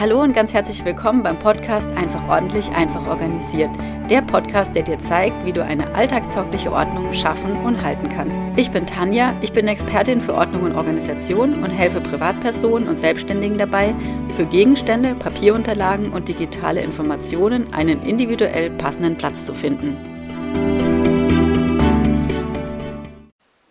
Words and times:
Hallo 0.00 0.22
und 0.22 0.32
ganz 0.32 0.54
herzlich 0.54 0.84
willkommen 0.84 1.24
beim 1.24 1.40
Podcast 1.40 1.90
Einfach 1.96 2.28
ordentlich, 2.28 2.70
einfach 2.70 3.04
organisiert. 3.08 3.70
Der 4.08 4.22
Podcast, 4.22 4.72
der 4.76 4.84
dir 4.84 5.00
zeigt, 5.00 5.44
wie 5.44 5.52
du 5.52 5.64
eine 5.64 5.92
alltagstaugliche 5.92 6.70
Ordnung 6.70 7.12
schaffen 7.12 7.56
und 7.64 7.82
halten 7.82 8.08
kannst. 8.08 8.36
Ich 8.56 8.70
bin 8.70 8.86
Tanja, 8.86 9.34
ich 9.40 9.52
bin 9.52 9.66
Expertin 9.66 10.20
für 10.20 10.34
Ordnung 10.34 10.62
und 10.62 10.76
Organisation 10.76 11.64
und 11.64 11.70
helfe 11.70 12.00
Privatpersonen 12.00 12.86
und 12.86 12.96
Selbstständigen 12.96 13.58
dabei, 13.58 13.92
für 14.36 14.46
Gegenstände, 14.46 15.16
Papierunterlagen 15.16 16.12
und 16.12 16.28
digitale 16.28 16.80
Informationen 16.80 17.74
einen 17.74 18.00
individuell 18.04 18.70
passenden 18.70 19.18
Platz 19.18 19.46
zu 19.46 19.52
finden. 19.52 19.96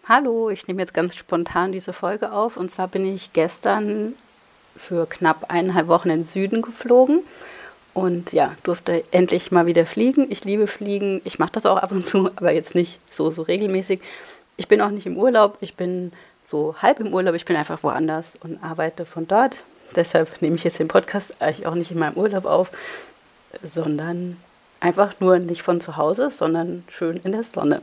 Hallo, 0.09 0.49
ich 0.49 0.67
nehme 0.67 0.81
jetzt 0.81 0.93
ganz 0.93 1.15
spontan 1.15 1.71
diese 1.71 1.93
Folge 1.93 2.33
auf 2.33 2.57
und 2.57 2.69
zwar 2.69 2.89
bin 2.89 3.05
ich 3.05 3.31
gestern 3.31 4.13
für 4.77 5.05
knapp 5.07 5.45
eineinhalb 5.49 5.87
Wochen 5.87 6.09
in 6.09 6.19
den 6.19 6.23
Süden 6.23 6.61
geflogen 6.61 7.21
und 7.93 8.31
ja, 8.31 8.53
durfte 8.63 9.03
endlich 9.11 9.51
mal 9.51 9.65
wieder 9.65 9.85
fliegen. 9.85 10.27
Ich 10.29 10.43
liebe 10.43 10.67
Fliegen, 10.67 11.21
ich 11.23 11.39
mache 11.39 11.53
das 11.53 11.65
auch 11.65 11.77
ab 11.77 11.91
und 11.91 12.05
zu, 12.05 12.27
aber 12.35 12.53
jetzt 12.53 12.75
nicht 12.75 12.99
so, 13.11 13.31
so 13.31 13.41
regelmäßig. 13.41 14.01
Ich 14.55 14.67
bin 14.67 14.81
auch 14.81 14.91
nicht 14.91 15.05
im 15.05 15.17
Urlaub, 15.17 15.57
ich 15.61 15.75
bin 15.75 16.11
so 16.43 16.75
halb 16.79 16.99
im 16.99 17.13
Urlaub, 17.13 17.35
ich 17.35 17.45
bin 17.45 17.55
einfach 17.55 17.81
woanders 17.83 18.37
und 18.41 18.63
arbeite 18.63 19.05
von 19.05 19.27
dort. 19.27 19.57
Deshalb 19.95 20.41
nehme 20.41 20.55
ich 20.55 20.63
jetzt 20.63 20.79
den 20.79 20.87
Podcast 20.87 21.33
eigentlich 21.39 21.65
auch 21.65 21.75
nicht 21.75 21.91
in 21.91 21.99
meinem 21.99 22.15
Urlaub 22.15 22.45
auf, 22.45 22.71
sondern 23.63 24.37
einfach 24.79 25.19
nur 25.19 25.39
nicht 25.39 25.61
von 25.61 25.81
zu 25.81 25.97
Hause, 25.97 26.29
sondern 26.29 26.83
schön 26.89 27.17
in 27.17 27.31
der 27.31 27.43
Sonne. 27.43 27.81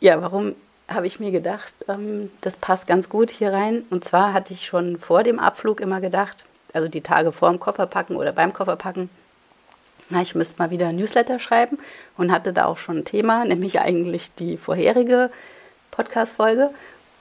Ja, 0.00 0.20
warum 0.20 0.54
habe 0.90 1.06
ich 1.06 1.20
mir 1.20 1.30
gedacht, 1.30 1.72
ähm, 1.88 2.30
das 2.40 2.56
passt 2.56 2.86
ganz 2.86 3.08
gut 3.08 3.30
hier 3.30 3.52
rein. 3.52 3.84
Und 3.90 4.04
zwar 4.04 4.32
hatte 4.32 4.52
ich 4.52 4.66
schon 4.66 4.98
vor 4.98 5.22
dem 5.22 5.38
Abflug 5.38 5.80
immer 5.80 6.00
gedacht, 6.00 6.44
also 6.72 6.88
die 6.88 7.00
Tage 7.00 7.32
vor 7.32 7.50
dem 7.50 7.60
Kofferpacken 7.60 8.16
oder 8.16 8.32
beim 8.32 8.52
Kofferpacken, 8.52 9.08
na, 10.08 10.20
ich 10.22 10.34
müsste 10.34 10.58
mal 10.58 10.70
wieder 10.70 10.88
ein 10.88 10.96
Newsletter 10.96 11.38
schreiben 11.38 11.78
und 12.16 12.32
hatte 12.32 12.52
da 12.52 12.66
auch 12.66 12.78
schon 12.78 12.98
ein 12.98 13.04
Thema, 13.04 13.44
nämlich 13.46 13.80
eigentlich 13.80 14.34
die 14.34 14.56
vorherige 14.56 15.30
Podcast-Folge. 15.90 16.70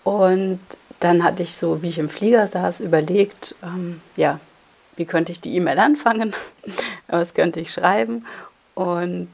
Und 0.04 0.60
dann 1.00 1.24
hatte 1.24 1.44
ich 1.44 1.56
so, 1.56 1.82
wie 1.82 1.90
ich 1.90 2.00
im 2.00 2.10
Flieger 2.10 2.48
saß, 2.48 2.80
überlegt, 2.80 3.56
ähm, 3.64 4.02
ja, 4.16 4.40
wie 4.96 5.06
könnte 5.06 5.32
ich 5.32 5.40
die 5.40 5.56
E-Mail 5.56 5.80
anfangen, 5.80 6.34
was 7.08 7.34
könnte 7.34 7.60
ich 7.60 7.72
schreiben. 7.72 8.26
Und 8.74 9.30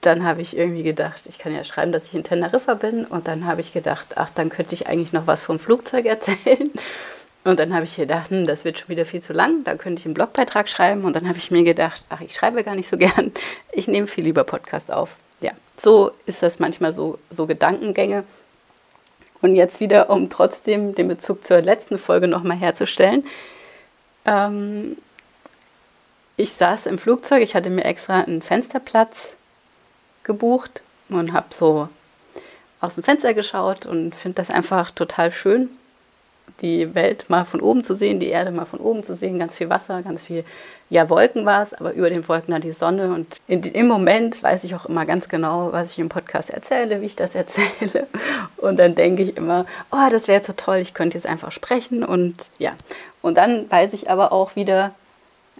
dann 0.00 0.24
habe 0.24 0.40
ich 0.40 0.56
irgendwie 0.56 0.82
gedacht, 0.82 1.22
ich 1.26 1.38
kann 1.38 1.54
ja 1.54 1.62
schreiben, 1.62 1.92
dass 1.92 2.06
ich 2.06 2.14
in 2.14 2.24
Teneriffa 2.24 2.74
bin. 2.74 3.04
Und 3.04 3.28
dann 3.28 3.44
habe 3.44 3.60
ich 3.60 3.72
gedacht, 3.72 4.16
ach, 4.16 4.30
dann 4.34 4.48
könnte 4.48 4.74
ich 4.74 4.86
eigentlich 4.86 5.12
noch 5.12 5.26
was 5.26 5.42
vom 5.42 5.58
Flugzeug 5.58 6.06
erzählen. 6.06 6.70
Und 7.44 7.58
dann 7.58 7.74
habe 7.74 7.84
ich 7.84 7.96
gedacht, 7.96 8.30
hm, 8.30 8.46
das 8.46 8.64
wird 8.64 8.78
schon 8.78 8.88
wieder 8.88 9.06
viel 9.06 9.22
zu 9.22 9.32
lang, 9.32 9.64
da 9.64 9.74
könnte 9.74 10.00
ich 10.00 10.06
einen 10.06 10.14
Blogbeitrag 10.14 10.68
schreiben. 10.68 11.04
Und 11.04 11.16
dann 11.16 11.28
habe 11.28 11.38
ich 11.38 11.50
mir 11.50 11.62
gedacht, 11.62 12.04
ach, 12.08 12.20
ich 12.20 12.34
schreibe 12.34 12.64
gar 12.64 12.74
nicht 12.74 12.88
so 12.88 12.96
gern, 12.98 13.32
ich 13.72 13.88
nehme 13.88 14.06
viel 14.06 14.24
lieber 14.24 14.44
Podcast 14.44 14.90
auf. 14.90 15.16
Ja, 15.40 15.52
so 15.76 16.12
ist 16.26 16.42
das 16.42 16.58
manchmal 16.58 16.92
so, 16.92 17.18
so 17.30 17.46
Gedankengänge. 17.46 18.24
Und 19.42 19.56
jetzt 19.56 19.80
wieder, 19.80 20.10
um 20.10 20.28
trotzdem 20.28 20.94
den 20.94 21.08
Bezug 21.08 21.44
zur 21.44 21.62
letzten 21.62 21.96
Folge 21.96 22.28
nochmal 22.28 22.58
herzustellen. 22.58 23.26
Ähm, 24.26 24.98
ich 26.36 26.52
saß 26.52 26.84
im 26.86 26.98
Flugzeug, 26.98 27.42
ich 27.42 27.54
hatte 27.54 27.70
mir 27.70 27.84
extra 27.86 28.20
einen 28.20 28.42
Fensterplatz 28.42 29.36
gebucht 30.24 30.82
und 31.08 31.32
habe 31.32 31.46
so 31.50 31.88
aus 32.80 32.94
dem 32.94 33.04
Fenster 33.04 33.34
geschaut 33.34 33.86
und 33.86 34.14
finde 34.14 34.36
das 34.36 34.50
einfach 34.50 34.90
total 34.90 35.30
schön, 35.30 35.68
die 36.60 36.94
Welt 36.94 37.30
mal 37.30 37.44
von 37.44 37.60
oben 37.60 37.84
zu 37.84 37.94
sehen, 37.94 38.20
die 38.20 38.28
Erde 38.28 38.50
mal 38.50 38.64
von 38.64 38.80
oben 38.80 39.02
zu 39.02 39.14
sehen, 39.14 39.38
ganz 39.38 39.54
viel 39.54 39.70
Wasser, 39.70 40.02
ganz 40.02 40.22
viel, 40.22 40.44
ja, 40.88 41.08
Wolken 41.08 41.46
war 41.46 41.62
es, 41.62 41.72
aber 41.74 41.92
über 41.92 42.10
den 42.10 42.26
Wolken 42.28 42.52
dann 42.52 42.60
die 42.60 42.72
Sonne. 42.72 43.12
Und 43.12 43.36
in, 43.46 43.62
im 43.62 43.86
Moment 43.86 44.42
weiß 44.42 44.64
ich 44.64 44.74
auch 44.74 44.86
immer 44.86 45.06
ganz 45.06 45.28
genau, 45.28 45.72
was 45.72 45.92
ich 45.92 45.98
im 45.98 46.08
Podcast 46.08 46.50
erzähle, 46.50 47.00
wie 47.00 47.06
ich 47.06 47.16
das 47.16 47.34
erzähle. 47.34 48.06
Und 48.56 48.78
dann 48.78 48.94
denke 48.94 49.22
ich 49.22 49.36
immer, 49.36 49.66
oh, 49.90 50.08
das 50.10 50.28
wäre 50.28 50.42
so 50.42 50.52
toll, 50.52 50.78
ich 50.78 50.94
könnte 50.94 51.16
jetzt 51.16 51.26
einfach 51.26 51.52
sprechen 51.52 52.04
und 52.04 52.50
ja. 52.58 52.72
Und 53.22 53.36
dann 53.36 53.70
weiß 53.70 53.92
ich 53.92 54.10
aber 54.10 54.32
auch 54.32 54.56
wieder, 54.56 54.94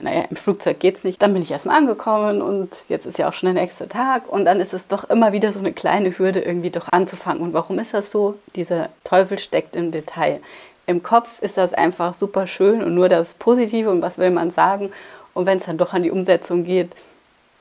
naja, 0.02 0.24
im 0.28 0.36
Flugzeug 0.36 0.80
geht 0.80 0.96
es 0.96 1.04
nicht. 1.04 1.20
Dann 1.22 1.32
bin 1.32 1.42
ich 1.42 1.50
erstmal 1.50 1.76
angekommen 1.76 2.42
und 2.42 2.70
jetzt 2.88 3.06
ist 3.06 3.18
ja 3.18 3.28
auch 3.28 3.32
schon 3.32 3.54
der 3.54 3.62
nächste 3.62 3.88
Tag. 3.88 4.28
Und 4.28 4.44
dann 4.44 4.60
ist 4.60 4.72
es 4.72 4.86
doch 4.86 5.04
immer 5.04 5.32
wieder 5.32 5.52
so 5.52 5.58
eine 5.58 5.72
kleine 5.72 6.16
Hürde, 6.16 6.40
irgendwie 6.40 6.70
doch 6.70 6.88
anzufangen. 6.90 7.42
Und 7.42 7.52
warum 7.52 7.78
ist 7.78 7.94
das 7.94 8.10
so? 8.10 8.36
Dieser 8.56 8.88
Teufel 9.04 9.38
steckt 9.38 9.76
im 9.76 9.92
Detail. 9.92 10.40
Im 10.86 11.02
Kopf 11.02 11.40
ist 11.40 11.56
das 11.56 11.72
einfach 11.74 12.14
super 12.14 12.46
schön 12.46 12.82
und 12.82 12.94
nur 12.94 13.08
das 13.08 13.34
Positive 13.34 13.90
und 13.90 14.02
was 14.02 14.18
will 14.18 14.30
man 14.30 14.50
sagen. 14.50 14.90
Und 15.34 15.46
wenn 15.46 15.58
es 15.58 15.64
dann 15.64 15.78
doch 15.78 15.92
an 15.92 16.02
die 16.02 16.10
Umsetzung 16.10 16.64
geht, 16.64 16.90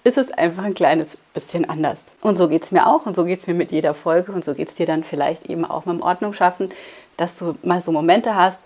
ist 0.04 0.18
es 0.18 0.32
einfach 0.32 0.64
ein 0.64 0.74
kleines 0.74 1.18
bisschen 1.34 1.70
anders. 1.70 2.00
Und 2.22 2.36
so 2.36 2.48
geht 2.48 2.64
es 2.64 2.72
mir 2.72 2.88
auch 2.88 3.06
und 3.06 3.16
so 3.16 3.26
geht 3.26 3.42
es 3.42 3.48
mir 3.48 3.54
mit 3.54 3.72
jeder 3.72 3.94
Folge 3.94 4.32
und 4.32 4.44
so 4.44 4.54
geht 4.54 4.70
es 4.70 4.76
dir 4.76 4.86
dann 4.86 5.04
vielleicht 5.04 5.46
eben 5.48 5.66
auch 5.66 5.86
mit 5.86 5.96
dem 5.96 6.02
Ordnung 6.02 6.34
schaffen, 6.34 6.72
dass 7.18 7.38
du 7.38 7.54
mal 7.64 7.82
so 7.82 7.92
Momente 7.92 8.36
hast, 8.36 8.60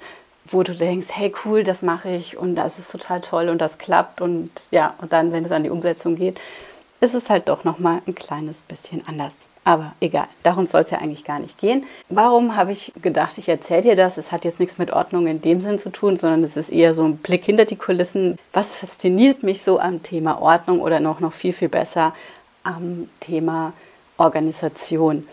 wo 0.46 0.64
du 0.64 0.76
denkst, 0.76 1.08
hey 1.12 1.34
cool, 1.46 1.64
das 1.64 1.81
mache 1.81 2.09
ich 2.09 2.38
und 2.38 2.56
das 2.56 2.80
ist 2.80 2.92
total 2.92 3.22
toll 3.22 3.50
und 3.50 3.62
das 3.62 3.78
klappt 3.78 4.22
und 4.22 4.52
ja, 4.72 4.94
und 5.00 5.14
dann, 5.14 5.31
wenn 5.31 5.46
es 5.46 5.52
an 5.52 5.64
die 5.64 5.70
Umsetzung 5.70 6.16
geht, 6.16 6.40
ist 7.02 7.16
es 7.16 7.30
halt 7.30 7.50
doch 7.50 7.64
nochmal 7.64 8.02
ein 8.08 8.16
kleines 8.16 8.58
bisschen 8.62 9.06
anders. 9.08 9.34
Aber 9.66 9.94
egal, 10.02 10.28
darum 10.44 10.66
soll 10.66 10.81
es 10.81 10.92
ja 10.92 10.98
eigentlich 10.98 11.24
gar 11.24 11.40
nicht 11.40 11.58
gehen. 11.58 11.86
Warum 12.09 12.58
habe 12.58 12.74
ich 12.74 12.92
gedacht, 13.02 13.38
ich 13.38 13.48
erzähle 13.48 13.81
dir 13.81 13.96
das? 13.96 14.18
Es 14.18 14.31
hat 14.31 14.44
jetzt 14.44 14.59
nichts 14.59 14.78
mit 14.78 14.92
Ordnung 14.92 15.26
in 15.28 15.42
dem 15.42 15.62
Sinn 15.62 15.80
zu 15.80 15.90
tun, 15.90 16.18
sondern 16.18 16.44
es 16.44 16.58
ist 16.58 16.70
eher 16.70 16.94
so 16.94 17.04
ein 17.04 17.18
Blick 17.18 17.46
hinter 17.46 17.64
die 17.64 17.78
Kulissen. 17.78 18.38
Was 18.52 18.72
fasziniert 18.72 19.44
mich 19.44 19.64
so 19.64 19.80
am 19.80 20.04
Thema 20.04 20.42
Ordnung 20.42 20.81
oder 20.81 21.00
noch, 21.00 21.22
noch 21.22 21.31
viel, 21.31 21.54
viel 21.54 21.70
besser 21.70 22.14
am 22.64 23.10
Thema 23.22 23.72
Organisation? 24.18 25.25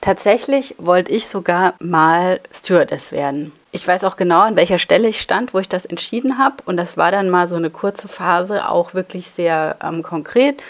Tatsächlich 0.00 0.74
wollte 0.78 1.12
ich 1.12 1.26
sogar 1.26 1.74
mal 1.80 2.40
Stewardess 2.50 3.12
werden. 3.12 3.52
Ich 3.72 3.86
weiß 3.86 4.02
auch 4.04 4.16
genau, 4.16 4.40
an 4.40 4.56
welcher 4.56 4.78
Stelle 4.78 5.08
ich 5.08 5.20
stand, 5.20 5.54
wo 5.54 5.58
ich 5.58 5.68
das 5.68 5.84
entschieden 5.84 6.38
habe. 6.38 6.56
Und 6.66 6.76
das 6.76 6.96
war 6.96 7.12
dann 7.12 7.30
mal 7.30 7.46
so 7.46 7.54
eine 7.54 7.70
kurze 7.70 8.08
Phase, 8.08 8.68
auch 8.68 8.94
wirklich 8.94 9.28
sehr 9.28 9.76
ähm, 9.82 10.02
konkret. 10.02 10.62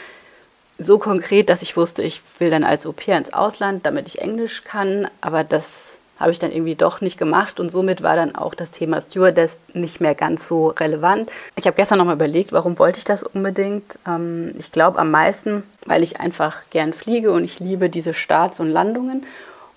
So 0.78 0.99
konkret, 0.99 1.49
dass 1.49 1.62
ich 1.62 1.77
wusste, 1.77 2.03
ich 2.03 2.21
will 2.39 2.50
dann 2.50 2.65
als 2.65 2.87
Au 2.87 2.94
ins 3.06 3.33
Ausland, 3.33 3.87
damit 3.87 4.06
ich 4.06 4.21
Englisch 4.21 4.65
kann. 4.65 5.09
Aber 5.22 5.44
das 5.44 5.99
habe 6.19 6.31
ich 6.33 6.39
dann 6.39 6.53
irgendwie 6.53 6.75
doch 6.75 7.00
nicht 7.00 7.19
gemacht 7.19 7.59
und 7.59 7.71
somit 7.71 8.03
war 8.03 8.15
dann 8.15 8.34
auch 8.34 8.55
das 8.55 8.71
Thema 8.71 9.00
Stewardess 9.00 9.56
nicht 9.72 10.03
mehr 10.03 10.15
ganz 10.15 10.47
so 10.47 10.69
relevant. 10.69 11.31
Ich 11.56 11.66
habe 11.66 11.77
gestern 11.77 11.97
nochmal 11.97 12.16
überlegt, 12.16 12.53
warum 12.53 12.78
wollte 12.78 12.99
ich 12.99 13.06
das 13.06 13.22
unbedingt. 13.22 13.99
Ähm, 14.06 14.53
ich 14.59 14.71
glaube 14.71 14.99
am 14.99 15.10
meisten, 15.10 15.62
weil 15.87 16.03
ich 16.03 16.21
einfach 16.21 16.59
gern 16.69 16.93
fliege 16.93 17.33
und 17.33 17.44
ich 17.44 17.59
liebe 17.59 17.89
diese 17.89 18.12
Starts 18.12 18.60
und 18.60 18.69
Landungen 18.69 19.25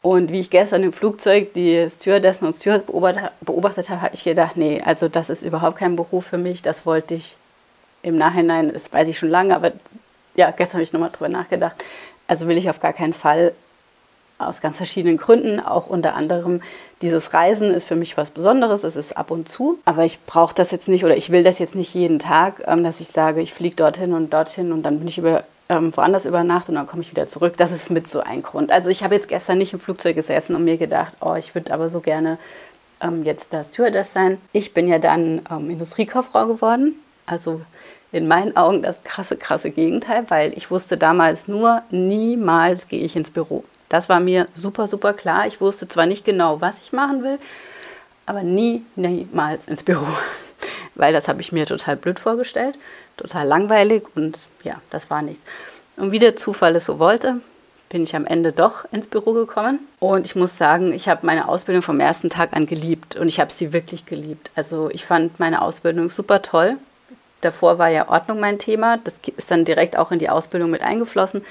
und 0.03 0.34
wie 0.34 0.41
ich 0.41 0.50
gestern 0.50 0.84
im 0.84 0.91
Flugzeug 0.91 1.53
die 1.53 1.88
Stewardessen 1.90 2.46
und 2.46 2.56
Stewards 2.56 2.86
beobachtet, 2.86 3.31
beobachtet 3.40 3.90
habe, 3.90 4.02
habe 4.02 4.14
ich 4.14 4.25
gedacht, 4.25 4.58
nee, 4.58 4.81
also 4.84 5.08
das 5.08 5.30
ist 5.30 5.44
überhaupt 5.44 5.78
kein 5.78 5.96
Beruf 5.96 6.25
für 6.25 6.38
mich. 6.38 6.62
Das 6.62 6.86
wollte 6.86 7.14
ich 7.14 7.38
im 8.02 8.18
Nachhinein, 8.18 8.74
das 8.74 8.92
weiß 8.92 9.08
ich 9.08 9.18
schon 9.18 9.30
lange, 9.30 9.56
aber 9.56 9.72
ja, 10.36 10.52
gestern 10.52 10.74
habe 10.74 10.84
ich 10.84 10.92
nochmal 10.92 11.09
drüber 11.09 11.30
nachgedacht. 11.30 11.75
Also 12.28 12.47
will 12.50 12.58
ich 12.58 12.69
auf 12.69 12.81
gar 12.81 12.92
keinen 12.92 13.13
Fall 13.13 13.53
aus 14.40 14.59
ganz 14.59 14.75
verschiedenen 14.75 15.16
Gründen. 15.16 15.62
Auch 15.62 15.88
unter 15.88 16.16
anderem 16.16 16.62
dieses 17.02 17.34
Reisen 17.34 17.72
ist 17.74 17.86
für 17.86 17.96
mich 17.96 18.18
was 18.18 18.30
Besonderes. 18.30 18.84
Es 18.84 18.97
ist 18.97 19.16
ab 19.16 19.31
und 19.31 19.47
zu. 19.47 19.80
Aber 19.86 20.03
ich 20.03 20.22
brauche 20.24 20.53
das 20.53 20.72
jetzt 20.72 20.90
nicht 20.90 21.06
oder 21.06 21.16
ich 21.16 21.30
will 21.30 21.44
das 21.44 21.59
jetzt 21.59 21.75
nicht 21.75 21.94
jeden 21.94 22.19
Tag, 22.19 22.62
ähm, 22.68 22.84
dass 22.84 23.00
ich 23.00 23.08
sage, 23.08 23.40
ich 23.40 23.53
fliege 23.53 23.78
dorthin 23.78 24.12
und 24.12 24.34
dorthin 24.34 24.74
und 24.74 24.81
dann 24.81 25.00
bin 25.00 25.08
ich 25.08 25.18
über 25.18 25.46
ähm, 25.73 25.95
woanders 25.95 26.25
über 26.25 26.44
Nacht 26.44 26.69
und 26.69 26.75
dann 26.75 26.88
komme 26.88 27.01
ich 27.01 27.11
wieder 27.11 27.28
zurück. 27.28 27.56
Das 27.57 27.72
ist 27.72 27.89
mit 27.89 28.07
so 28.07 28.22
ein 28.22 28.41
Grund. 28.41 28.72
Also 28.72 28.89
ich 28.89 29.03
habe 29.03 29.16
jetzt 29.16 29.28
gestern 29.28 29.57
nicht 29.57 29.73
im 29.73 29.79
Flugzeug 29.79 30.16
gesessen 30.16 30.56
und 30.56 30.63
mir 30.63 30.78
gedacht, 30.78 31.13
oh, 31.22 31.35
ich 31.35 31.56
würde 31.56 31.73
aber 31.73 31.89
so 31.89 32.00
gerne 32.00 32.38
ähm, 33.01 33.23
jetzt 33.23 33.53
das 33.53 33.67
Stewardess 33.69 34.13
sein. 34.13 34.38
Ich 34.51 34.73
bin 34.73 34.88
ja 34.88 35.00
dann 35.00 35.42
ähm, 35.50 35.69
Industriekauffrau 35.69 36.48
geworden. 36.48 36.95
Also 37.25 37.62
in 38.12 38.27
meinen 38.27 38.56
Augen 38.56 38.83
das 38.83 39.03
krasse, 39.03 39.38
krasse 39.38 39.71
Gegenteil, 39.71 40.25
weil 40.30 40.53
ich 40.56 40.69
wusste 40.69 40.98
damals 40.98 41.48
nur, 41.48 41.81
niemals 41.89 42.88
gehe 42.88 43.03
ich 43.03 43.15
ins 43.15 43.31
Büro. 43.31 43.63
Das 43.89 44.09
war 44.09 44.19
mir 44.19 44.48
super, 44.56 44.88
super 44.88 45.13
klar. 45.13 45.48
Ich 45.48 45.62
wusste 45.62 45.88
zwar 45.88 46.06
nicht 46.06 46.24
genau, 46.24 46.62
was 46.62 46.77
ich 46.80 46.92
machen 46.92 47.24
will, 47.24 47.39
aber 48.25 48.44
nie, 48.44 48.83
niemals 48.95 49.68
ins 49.68 49.83
Büro. 49.83 50.07
Weil 50.95 51.13
das 51.13 51.28
habe 51.28 51.42
ich 51.42 51.51
mir 51.51 51.66
total 51.66 51.95
blöd 51.95 52.19
vorgestellt 52.19 52.75
total 53.18 53.48
langweilig 53.48 54.04
und 54.16 54.48
ja, 54.63 54.81
das 54.90 55.10
war 55.10 55.22
nichts. 55.22 55.44
Und 55.98 56.12
wie 56.12 56.19
der 56.19 56.36
Zufall 56.36 56.75
es 56.75 56.86
so 56.86 57.00
wollte, 57.00 57.42
bin 57.90 58.04
ich 58.04 58.16
am 58.16 58.25
Ende 58.25 58.51
doch 58.51 58.86
ins 58.92 59.07
Büro 59.07 59.34
gekommen. 59.34 59.80
Und 60.00 60.25
ich 60.25 60.36
muss 60.36 60.57
sagen, 60.57 60.94
ich 60.94 61.07
habe 61.07 61.25
meine 61.25 61.48
Ausbildung 61.48 61.84
vom 61.84 62.00
ersten 62.00 62.30
Tag 62.30 62.54
an 62.54 62.66
geliebt 62.66 63.16
und 63.16 63.28
ich 63.28 63.40
habe 63.40 63.51
sie 63.51 63.72
wirklich 63.72 64.06
geliebt. 64.06 64.50
Also 64.56 64.90
ich 64.92 65.06
fand 65.06 65.40
meine 65.40 65.62
Ausbildung 65.62 66.10
super 66.10 66.42
toll. 66.42 66.78
Davor 67.42 67.78
war 67.78 67.89
ja 67.89 68.10
Ordnung 68.10 68.39
mein 68.39 68.57
Thema. 68.57 68.98
Das 69.04 69.16
ist 69.38 69.51
dann 69.51 69.66
direkt 69.66 69.98
auch 69.98 70.12
in 70.12 70.18
die 70.18 70.30
Ausbildung 70.30 70.72
mit 70.72 70.81
eingeflossen. 70.81 71.46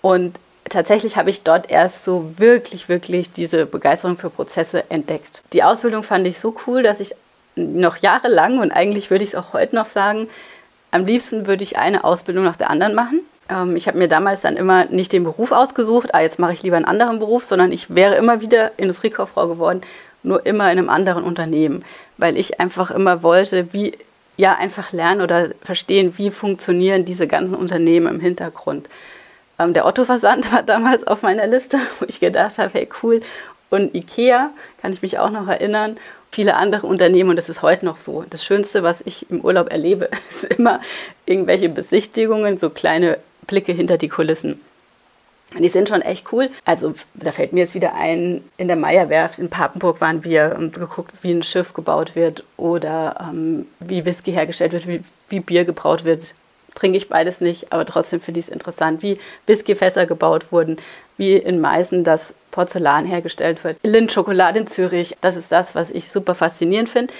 Und 0.00 0.38
tatsächlich 0.70 1.18
habe 1.18 1.28
ich 1.28 1.42
dort 1.42 1.70
erst 1.70 2.04
so 2.04 2.32
wirklich, 2.38 2.88
wirklich 2.88 3.32
diese 3.32 3.66
Begeisterung 3.66 4.16
für 4.16 4.30
Prozesse 4.30 4.90
entdeckt. 4.90 5.42
Die 5.52 5.64
Ausbildung 5.64 6.02
fand 6.02 6.26
ich 6.26 6.40
so 6.40 6.54
cool, 6.66 6.82
dass 6.82 7.00
ich 7.00 7.14
noch 7.56 7.98
jahrelang 7.98 8.58
und 8.58 8.72
eigentlich 8.72 9.10
würde 9.10 9.24
ich 9.24 9.30
es 9.30 9.36
auch 9.36 9.52
heute 9.52 9.76
noch 9.76 9.86
sagen, 9.86 10.28
am 10.90 11.06
liebsten 11.06 11.46
würde 11.46 11.64
ich 11.64 11.76
eine 11.78 12.04
Ausbildung 12.04 12.44
nach 12.44 12.56
der 12.56 12.70
anderen 12.70 12.94
machen. 12.94 13.20
Ähm, 13.48 13.76
ich 13.76 13.88
habe 13.88 13.98
mir 13.98 14.08
damals 14.08 14.40
dann 14.40 14.56
immer 14.56 14.86
nicht 14.86 15.12
den 15.12 15.24
Beruf 15.24 15.52
ausgesucht, 15.52 16.14
ah, 16.14 16.20
jetzt 16.20 16.38
mache 16.38 16.52
ich 16.52 16.62
lieber 16.62 16.76
einen 16.76 16.84
anderen 16.84 17.18
Beruf, 17.18 17.44
sondern 17.44 17.72
ich 17.72 17.94
wäre 17.94 18.14
immer 18.14 18.40
wieder 18.40 18.72
Industriekauffrau 18.76 19.48
geworden, 19.48 19.82
nur 20.22 20.46
immer 20.46 20.70
in 20.70 20.78
einem 20.78 20.88
anderen 20.88 21.24
Unternehmen, 21.24 21.84
weil 22.16 22.36
ich 22.36 22.60
einfach 22.60 22.90
immer 22.90 23.22
wollte, 23.22 23.72
wie 23.72 23.92
ja 24.36 24.56
einfach 24.56 24.92
lernen 24.92 25.20
oder 25.20 25.50
verstehen, 25.60 26.14
wie 26.16 26.30
funktionieren 26.30 27.04
diese 27.04 27.26
ganzen 27.26 27.54
Unternehmen 27.54 28.14
im 28.14 28.20
Hintergrund. 28.20 28.88
Ähm, 29.58 29.72
der 29.72 29.86
Otto-Versand 29.86 30.52
war 30.52 30.62
damals 30.62 31.06
auf 31.06 31.22
meiner 31.22 31.46
Liste, 31.46 31.78
wo 31.98 32.06
ich 32.08 32.20
gedacht 32.20 32.58
habe, 32.58 32.70
hey 32.72 32.88
cool. 33.02 33.20
Und 33.70 33.94
Ikea, 33.94 34.50
kann 34.80 34.92
ich 34.92 35.02
mich 35.02 35.18
auch 35.18 35.30
noch 35.30 35.48
erinnern. 35.48 35.96
Viele 36.34 36.56
andere 36.56 36.88
Unternehmen 36.88 37.30
und 37.30 37.36
das 37.36 37.48
ist 37.48 37.62
heute 37.62 37.86
noch 37.86 37.96
so. 37.96 38.24
Das 38.28 38.44
Schönste, 38.44 38.82
was 38.82 39.00
ich 39.04 39.30
im 39.30 39.42
Urlaub 39.42 39.70
erlebe, 39.70 40.08
ist 40.28 40.42
immer 40.42 40.80
irgendwelche 41.26 41.68
Besichtigungen, 41.68 42.56
so 42.56 42.70
kleine 42.70 43.18
Blicke 43.46 43.70
hinter 43.70 43.98
die 43.98 44.08
Kulissen. 44.08 44.60
Die 45.56 45.68
sind 45.68 45.88
schon 45.88 46.02
echt 46.02 46.32
cool. 46.32 46.50
Also 46.64 46.94
da 47.14 47.30
fällt 47.30 47.52
mir 47.52 47.60
jetzt 47.60 47.76
wieder 47.76 47.94
ein, 47.94 48.42
in 48.56 48.66
der 48.66 48.76
Meierwerft 48.76 49.38
in 49.38 49.48
Papenburg 49.48 50.00
waren 50.00 50.24
wir 50.24 50.56
und 50.58 50.74
geguckt, 50.74 51.12
wie 51.22 51.30
ein 51.30 51.44
Schiff 51.44 51.72
gebaut 51.72 52.16
wird 52.16 52.42
oder 52.56 53.28
ähm, 53.30 53.66
wie 53.78 54.04
Whisky 54.04 54.32
hergestellt 54.32 54.72
wird, 54.72 54.88
wie, 54.88 55.04
wie 55.28 55.38
Bier 55.38 55.64
gebraut 55.64 56.02
wird 56.02 56.34
trinke 56.74 56.96
ich 56.96 57.08
beides 57.08 57.40
nicht, 57.40 57.72
aber 57.72 57.84
trotzdem 57.84 58.20
finde 58.20 58.40
ich 58.40 58.46
es 58.46 58.52
interessant, 58.52 59.02
wie 59.02 59.18
Whiskyfässer 59.46 60.06
gebaut 60.06 60.52
wurden, 60.52 60.78
wie 61.16 61.36
in 61.36 61.60
Meißen 61.60 62.04
das 62.04 62.34
Porzellan 62.50 63.04
hergestellt 63.04 63.62
wird. 63.64 63.78
Lind 63.82 64.12
Schokolade 64.12 64.60
in 64.60 64.66
Zürich, 64.66 65.16
das 65.20 65.36
ist 65.36 65.52
das, 65.52 65.74
was 65.74 65.90
ich 65.90 66.10
super 66.10 66.34
faszinierend 66.34 66.88
finde. 66.88 67.12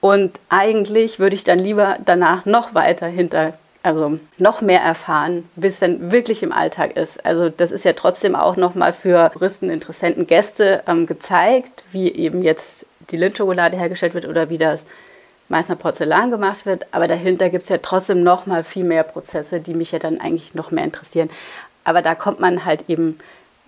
Und 0.00 0.38
eigentlich 0.48 1.18
würde 1.18 1.34
ich 1.34 1.44
dann 1.44 1.58
lieber 1.58 1.96
danach 2.04 2.44
noch 2.46 2.74
weiter 2.74 3.06
hinter, 3.06 3.54
also 3.82 4.18
noch 4.38 4.60
mehr 4.60 4.80
erfahren, 4.80 5.48
bis 5.56 5.74
es 5.74 5.80
dann 5.80 6.12
wirklich 6.12 6.42
im 6.42 6.52
Alltag 6.52 6.96
ist. 6.96 7.24
Also 7.24 7.48
das 7.48 7.70
ist 7.70 7.84
ja 7.84 7.92
trotzdem 7.94 8.36
auch 8.36 8.56
nochmal 8.56 8.92
für 8.92 9.30
Touristen, 9.32 9.70
Interessenten, 9.70 10.26
Gäste 10.26 10.82
ähm, 10.86 11.06
gezeigt, 11.06 11.84
wie 11.90 12.12
eben 12.12 12.42
jetzt 12.42 12.86
die 13.10 13.16
Lindschokolade 13.16 13.76
hergestellt 13.76 14.14
wird 14.14 14.26
oder 14.26 14.48
wie 14.50 14.58
das 14.58 14.84
Meißner 15.48 15.76
Porzellan 15.76 16.30
gemacht 16.30 16.66
wird, 16.66 16.86
aber 16.90 17.06
dahinter 17.06 17.50
gibt 17.50 17.64
es 17.64 17.68
ja 17.68 17.78
trotzdem 17.78 18.22
noch 18.22 18.46
mal 18.46 18.64
viel 18.64 18.84
mehr 18.84 19.04
Prozesse, 19.04 19.60
die 19.60 19.74
mich 19.74 19.92
ja 19.92 19.98
dann 19.98 20.20
eigentlich 20.20 20.54
noch 20.54 20.70
mehr 20.70 20.84
interessieren. 20.84 21.30
Aber 21.84 22.02
da 22.02 22.14
kommt 22.14 22.40
man 22.40 22.64
halt 22.64 22.88
eben 22.88 23.18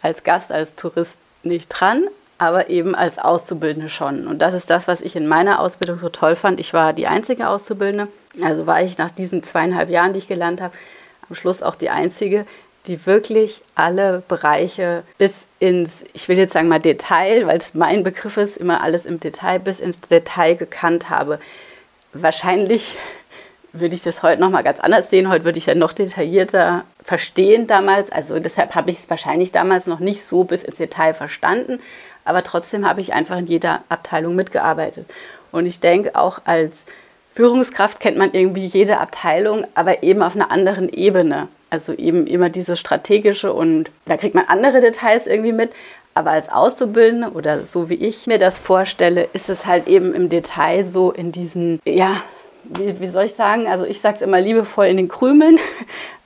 als 0.03 0.25
Gast, 0.25 0.51
als 0.51 0.75
Tourist 0.75 1.13
nicht 1.45 1.69
dran, 1.69 2.05
aber 2.39 2.69
eben 2.69 2.95
als 2.95 3.19
Auszubildende 3.19 3.89
schon. 3.89 4.27
Und 4.27 4.41
das 4.41 4.55
ist 4.55 4.71
das, 4.71 4.89
was 4.89 5.01
ich 5.01 5.15
in 5.15 5.29
meiner 5.29 5.61
Ausbildung 5.61 5.99
so 5.99 6.09
toll 6.09 6.35
fand. 6.35 6.59
Ich 6.59 6.73
war 6.73 6.93
die 6.93 7.07
einzige 7.07 7.49
Auszubildende, 7.49 8.09
also 8.43 8.67
war 8.67 8.83
ich 8.83 8.99
nach 8.99 9.11
diesen 9.11 9.43
zweieinhalb 9.45 9.89
Jahren, 9.89 10.13
die 10.13 10.19
ich 10.19 10.29
gelernt 10.29 10.61
habe, 10.61 10.75
am 11.29 11.37
Schluss 11.37 11.63
auch 11.63 11.77
die 11.77 11.91
einzige, 11.91 12.45
die 12.87 13.07
wirklich 13.07 13.63
alle 13.75 14.23
Bereiche 14.27 15.05
bis 15.19 15.35
ins, 15.59 16.05
ich 16.13 16.29
will 16.29 16.39
jetzt 16.39 16.55
sagen 16.55 16.69
mal 16.69 16.81
Detail, 16.81 17.47
weil 17.47 17.59
es 17.59 17.75
mein 17.75 18.03
Begriff 18.03 18.37
ist, 18.37 18.57
immer 18.57 18.83
alles 18.83 19.05
im 19.05 19.21
Detail, 19.21 19.61
bis 19.61 19.79
ins 19.79 20.01
Detail 20.01 20.55
gekannt 20.55 21.11
habe 21.11 21.39
wahrscheinlich 22.13 22.97
würde 23.73 23.95
ich 23.95 24.03
das 24.03 24.23
heute 24.23 24.41
noch 24.41 24.51
mal 24.51 24.63
ganz 24.63 24.81
anders 24.81 25.11
sehen. 25.11 25.29
Heute 25.29 25.45
würde 25.45 25.59
ich 25.59 25.65
es 25.65 25.73
ja 25.73 25.75
noch 25.75 25.93
detaillierter 25.93 26.85
verstehen 27.03 27.67
damals. 27.67 28.11
Also 28.11 28.39
deshalb 28.39 28.75
habe 28.75 28.91
ich 28.91 29.01
es 29.01 29.11
wahrscheinlich 29.11 29.53
damals 29.53 29.87
noch 29.87 30.01
nicht 30.01 30.27
so 30.27 30.45
bis 30.45 30.63
ins 30.63 30.77
Detail 30.77 31.15
verstanden. 31.15 31.81
Aber 32.25 32.43
trotzdem 32.43 32.89
habe 32.89 33.01
ich 33.01 33.13
einfach 33.13 33.39
in 33.39 33.47
jeder 33.47 33.83
Abteilung 33.89 34.35
mitgearbeitet. 34.35 35.07
Und 35.51 35.67
ich 35.67 35.81
denke, 35.81 36.15
auch 36.15 36.41
als 36.45 36.85
Führungskraft 37.33 38.01
kennt 38.01 38.19
man 38.19 38.33
irgendwie 38.33 38.67
jede 38.67 38.99
Abteilung, 38.99 39.67
aber 39.75 40.03
eben 40.03 40.23
auf 40.23 40.35
einer 40.35 40.51
anderen 40.51 40.89
Ebene. 40.89 41.49
Also 41.71 41.93
eben 41.93 42.27
immer 42.27 42.49
dieses 42.49 42.81
strategische 42.81 43.53
und 43.53 43.91
da 44.07 44.17
kriegt 44.17 44.35
man 44.35 44.47
andere 44.49 44.81
Details 44.81 45.27
irgendwie 45.27 45.53
mit. 45.53 45.73
Aber 46.19 46.33
als 46.33 46.49
Auszubildende 46.49 47.31
oder 47.31 47.65
so 47.65 47.89
wie 47.89 47.95
ich 47.95 48.27
mir 48.27 48.41
das 48.41 48.59
vorstelle, 48.59 49.29
ist 49.35 49.49
es 49.49 49.67
halt 49.67 49.87
eben 49.87 50.17
im 50.17 50.29
Detail 50.29 50.85
so 50.85 51.13
in 51.13 51.31
diesen, 51.31 51.79
ja, 51.85 52.17
wie, 52.65 52.99
wie 52.99 53.07
soll 53.07 53.27
ich 53.27 53.35
sagen? 53.35 53.69
Also 53.69 53.85
ich 53.85 54.01
sage 54.01 54.17
es 54.17 54.23
immer 54.23 54.41
liebevoll 54.41 54.87
in 54.87 54.97
den 54.97 55.09
Krümeln. 55.09 55.59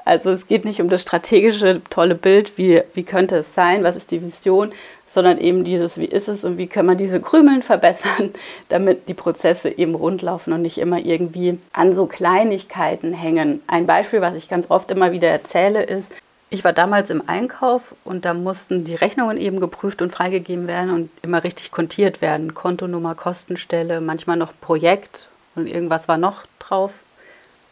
Also 0.05 0.31
es 0.31 0.49
geht 0.49 0.65
nicht 0.65 0.81
um 0.81 0.89
das 0.89 1.03
strategische 1.03 1.81
tolle 1.89 2.17
Bild, 2.17 2.59
wie, 2.59 2.83
wie 2.93 3.05
könnte 3.05 3.37
es 3.37 3.55
sein, 3.55 3.85
was 3.85 3.95
ist 3.95 4.11
die 4.11 4.21
Vision, 4.21 4.73
sondern 5.07 5.39
eben 5.39 5.63
dieses, 5.63 5.97
wie 5.97 6.07
ist 6.07 6.27
es 6.27 6.43
und 6.43 6.59
wie 6.59 6.67
können 6.67 6.89
wir 6.89 6.97
diese 6.97 7.21
Krümeln 7.21 7.63
verbessern, 7.63 8.33
damit 8.69 9.09
die 9.09 9.15
Prozesse 9.15 9.69
eben 9.69 9.95
rundlaufen 9.95 10.53
und 10.53 10.63
nicht 10.63 10.79
immer 10.79 10.99
irgendwie 10.99 11.61
an 11.73 11.95
so 11.95 12.07
Kleinigkeiten 12.07 13.13
hängen. 13.13 13.63
Ein 13.69 13.87
Beispiel, 13.87 14.23
was 14.23 14.35
ich 14.35 14.49
ganz 14.49 14.67
oft 14.71 14.91
immer 14.91 15.13
wieder 15.13 15.29
erzähle, 15.29 15.85
ist, 15.85 16.11
ich 16.53 16.65
war 16.65 16.75
damals 16.75 17.09
im 17.09 17.27
Einkauf 17.27 17.95
und 18.05 18.27
da 18.27 18.35
mussten 18.35 18.85
die 18.85 18.95
Rechnungen 18.95 19.39
eben 19.39 19.59
geprüft 19.59 20.03
und 20.03 20.13
freigegeben 20.13 20.69
werden 20.69 20.93
und 20.93 21.11
immer 21.23 21.45
richtig 21.45 21.71
kontiert 21.71 22.21
werden. 22.21 22.53
Kontonummer, 22.53 23.15
Kostenstelle, 23.15 24.03
manchmal 24.03 24.37
noch 24.37 24.53
Projekt 24.61 25.29
und 25.55 25.67
irgendwas 25.67 26.09
war 26.09 26.19
noch 26.19 26.45
drauf. 26.59 26.93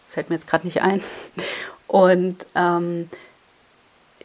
Fällt 0.08 0.30
mir 0.30 0.36
jetzt 0.36 0.46
gerade 0.46 0.64
nicht 0.64 0.80
ein. 0.80 1.02
Und 1.88 2.46
ähm, 2.54 3.10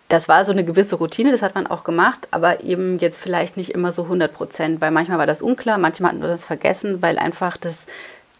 das 0.07 0.30
war 0.30 0.46
so 0.46 0.54
eine 0.54 0.63
gewisse 0.63 0.96
Routine, 0.96 1.34
das 1.34 1.42
hat 1.42 1.56
man 1.56 1.68
auch 1.68 1.84
gemacht, 1.84 2.30
aber 2.31 2.63
eben 2.63 2.98
jetzt 3.00 3.19
vielleicht 3.19 3.57
nicht 3.57 3.72
immer 3.72 3.92
so 3.92 4.04
100 4.04 4.31
Prozent, 4.31 4.80
weil 4.80 4.92
manchmal 4.92 5.18
war 5.18 5.25
das 5.25 5.42
unklar, 5.42 5.78
manchmal 5.78 6.12
hatten 6.12 6.22
wir 6.22 6.30
das 6.30 6.46
vergessen, 6.46 7.02
weil 7.02 7.19
einfach 7.19 7.57
das, 7.57 7.80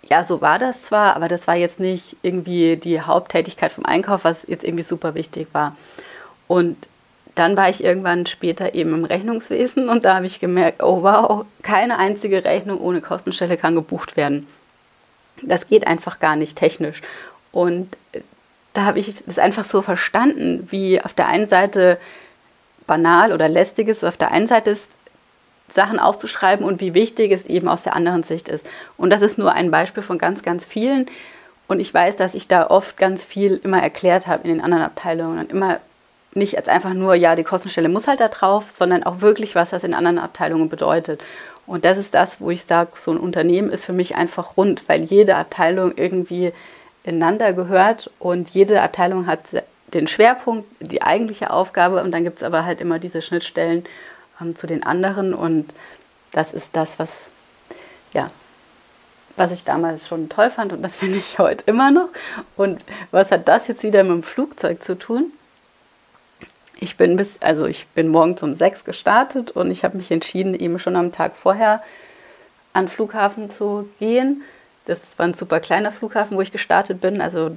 ja, 0.04 0.24
so 0.24 0.40
war 0.40 0.60
das 0.60 0.84
zwar, 0.84 1.16
aber 1.18 1.28
das 1.28 1.46
war 1.48 1.56
jetzt 1.56 1.80
nicht 1.80 2.16
irgendwie 2.22 2.78
die 2.78 3.02
Haupttätigkeit 3.02 3.72
vom 3.72 3.86
Einkauf, 3.86 4.24
was 4.24 4.46
jetzt 4.48 4.64
irgendwie 4.64 4.84
super 4.84 5.14
wichtig 5.16 5.48
war. 5.52 5.76
Und 6.48 6.88
dann 7.36 7.58
war 7.58 7.70
ich 7.70 7.84
irgendwann 7.84 8.26
später 8.26 8.74
eben 8.74 8.94
im 8.94 9.06
Rechnungswesen 9.06 9.90
und 9.90 10.06
da 10.06 10.16
habe 10.16 10.26
ich 10.26 10.40
gemerkt, 10.40 10.82
oh 10.82 11.04
wow, 11.04 11.46
keine 11.62 11.98
einzige 12.00 12.46
Rechnung 12.46 12.80
ohne 12.80 13.02
Kostenstelle 13.02 13.58
kann 13.58 13.76
gebucht 13.76 14.16
werden. 14.16 14.48
Das 15.42 15.68
geht 15.68 15.86
einfach 15.86 16.20
gar 16.20 16.38
nicht 16.38 16.58
technisch. 16.58 17.02
Und 17.52 17.98
da 18.74 18.86
habe 18.86 19.00
ich 19.00 19.24
das 19.26 19.38
einfach 19.38 19.66
so 19.66 19.82
verstanden, 19.82 20.68
wie 20.72 21.02
auf 21.02 21.14
der 21.14 21.28
einen 21.28 21.48
Seite 21.48 21.98
banal 22.88 23.34
oder 23.34 23.50
lästig 23.50 23.90
ist, 23.90 24.06
auf 24.06 24.18
der 24.18 24.32
einen 24.32 24.48
Seite 24.48 24.70
ist, 24.70 24.92
Sachen 25.68 26.00
aufzuschreiben 26.00 26.66
und 26.66 26.80
wie 26.80 26.94
wichtig 26.94 27.32
es 27.32 27.46
eben 27.48 27.68
aus 27.68 27.84
der 27.84 27.96
anderen 27.96 28.24
Sicht 28.24 28.48
ist. 28.48 28.66
Und 28.98 29.10
das 29.10 29.22
ist 29.22 29.38
nur 29.38 29.54
ein 29.54 29.72
Beispiel 29.72 30.04
von 30.04 30.18
ganz, 30.18 30.44
ganz 30.44 30.64
vielen. 30.64 31.08
Und 31.68 31.80
ich 31.80 31.92
weiß, 31.92 32.16
dass 32.16 32.36
ich 32.36 32.48
da 32.48 32.68
oft 32.68 32.98
ganz 32.98 33.24
viel 33.24 33.60
immer 33.64 33.82
erklärt 33.82 34.28
habe 34.28 34.44
in 34.48 34.56
den 34.56 34.62
anderen 34.62 34.84
Abteilungen 34.84 35.40
und 35.40 35.52
immer 35.52 35.80
nicht 36.36 36.58
als 36.58 36.68
einfach 36.68 36.94
nur, 36.94 37.16
ja, 37.16 37.36
die 37.36 37.44
Kostenstelle 37.44 37.90
muss 37.90 38.08
halt 38.08 38.20
da 38.20 38.28
drauf, 38.28 38.70
sondern 38.70 39.04
auch 39.04 39.22
wirklich, 39.22 39.56
was 39.56 39.70
das 39.70 39.84
in 39.84 39.94
anderen 39.94 40.20
Abteilungen 40.20 40.70
bedeutet. 40.70 41.24
Und 41.66 41.86
das 41.86 41.98
ist 41.98 42.14
das, 42.14 42.42
wo 42.42 42.52
ich 42.52 42.64
sage, 42.64 42.92
so 42.98 43.12
ein 43.12 43.18
Unternehmen 43.18 43.72
ist 43.72 43.86
für 43.86 43.94
mich 43.94 44.16
einfach 44.16 44.58
rund, 44.58 44.88
weil 44.88 45.04
jede 45.04 45.36
Abteilung 45.38 45.94
irgendwie 45.96 46.52
ineinander 47.04 47.54
gehört 47.54 48.12
und 48.20 48.50
jede 48.50 48.82
Abteilung 48.82 49.28
hat 49.28 49.40
den 49.94 50.08
Schwerpunkt, 50.08 50.68
die 50.80 51.02
eigentliche 51.02 51.52
Aufgabe 51.52 52.04
und 52.04 52.12
dann 52.12 52.24
gibt 52.24 52.38
es 52.38 52.44
aber 52.44 52.66
halt 52.66 52.82
immer 52.82 53.00
diese 53.00 53.22
Schnittstellen 53.22 53.86
ähm, 54.42 54.56
zu 54.56 54.68
den 54.68 54.84
anderen 54.84 55.34
und 55.34 55.74
das 56.32 56.52
ist 56.52 56.70
das, 56.74 57.00
was, 57.00 57.12
ja, 58.14 58.30
was 59.38 59.52
ich 59.52 59.64
damals 59.64 60.08
schon 60.08 60.28
toll 60.28 60.50
fand 60.50 60.74
und 60.74 60.82
das 60.82 60.98
finde 60.98 61.18
ich 61.18 61.40
heute 61.40 61.64
immer 61.66 61.92
noch. 61.92 62.10
Und 62.58 62.82
was 63.12 63.32
hat 63.32 63.48
das 63.48 63.68
jetzt 63.68 63.84
wieder 63.84 64.04
mit 64.04 64.12
dem 64.12 64.24
Flugzeug 64.24 64.84
zu 64.84 64.98
tun? 64.98 65.32
Ich 66.78 66.98
bin 66.98 67.16
bis, 67.16 67.42
also 67.42 67.66
ich 67.66 67.88
bin 67.88 68.10
morgens 68.10 68.44
um 68.44 68.56
sechs 68.56 68.84
gestartet 68.84 69.52
und 69.52 69.72
ich 69.72 69.84
habe 69.84 69.98
mich 69.98 70.12
entschieden, 70.12 70.54
eben 70.54 70.80
schon 70.80 70.96
am 70.96 71.12
Tag 71.12 71.36
vorher 71.38 71.82
an 72.74 72.86
den 72.86 72.92
Flughafen 72.92 73.50
zu 73.50 73.90
gehen. 74.00 74.44
Das 74.86 75.18
war 75.18 75.26
ein 75.26 75.34
super 75.34 75.60
kleiner 75.60 75.92
Flughafen, 75.92 76.38
wo 76.38 76.42
ich 76.42 76.52
gestartet 76.52 77.02
bin. 77.02 77.22
Also 77.22 77.52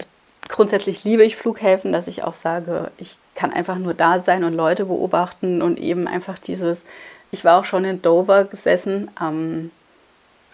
grundsätzlich 0.49 1.05
liebe 1.05 1.25
ich 1.25 1.37
Flughäfen, 1.37 1.93
dass 1.93 2.07
ich 2.07 2.23
auch 2.23 2.35
sage, 2.35 2.91
ich 2.99 3.19
kann 3.35 3.53
einfach 3.53 3.77
nur 3.77 3.95
da 3.95 4.23
sein 4.23 4.45
und 4.45 4.55
Leute 4.55 4.85
beobachten 4.85 5.63
und 5.63 5.79
eben 5.79 6.07
einfach 6.07 6.39
dieses, 6.39 6.83
ich 7.31 7.45
war 7.45 7.59
auch 7.59 7.65
schon 7.65 7.85
in 7.85 8.01
Dover 8.01 8.45
gesessen, 8.45 9.11
ähm, 9.21 9.71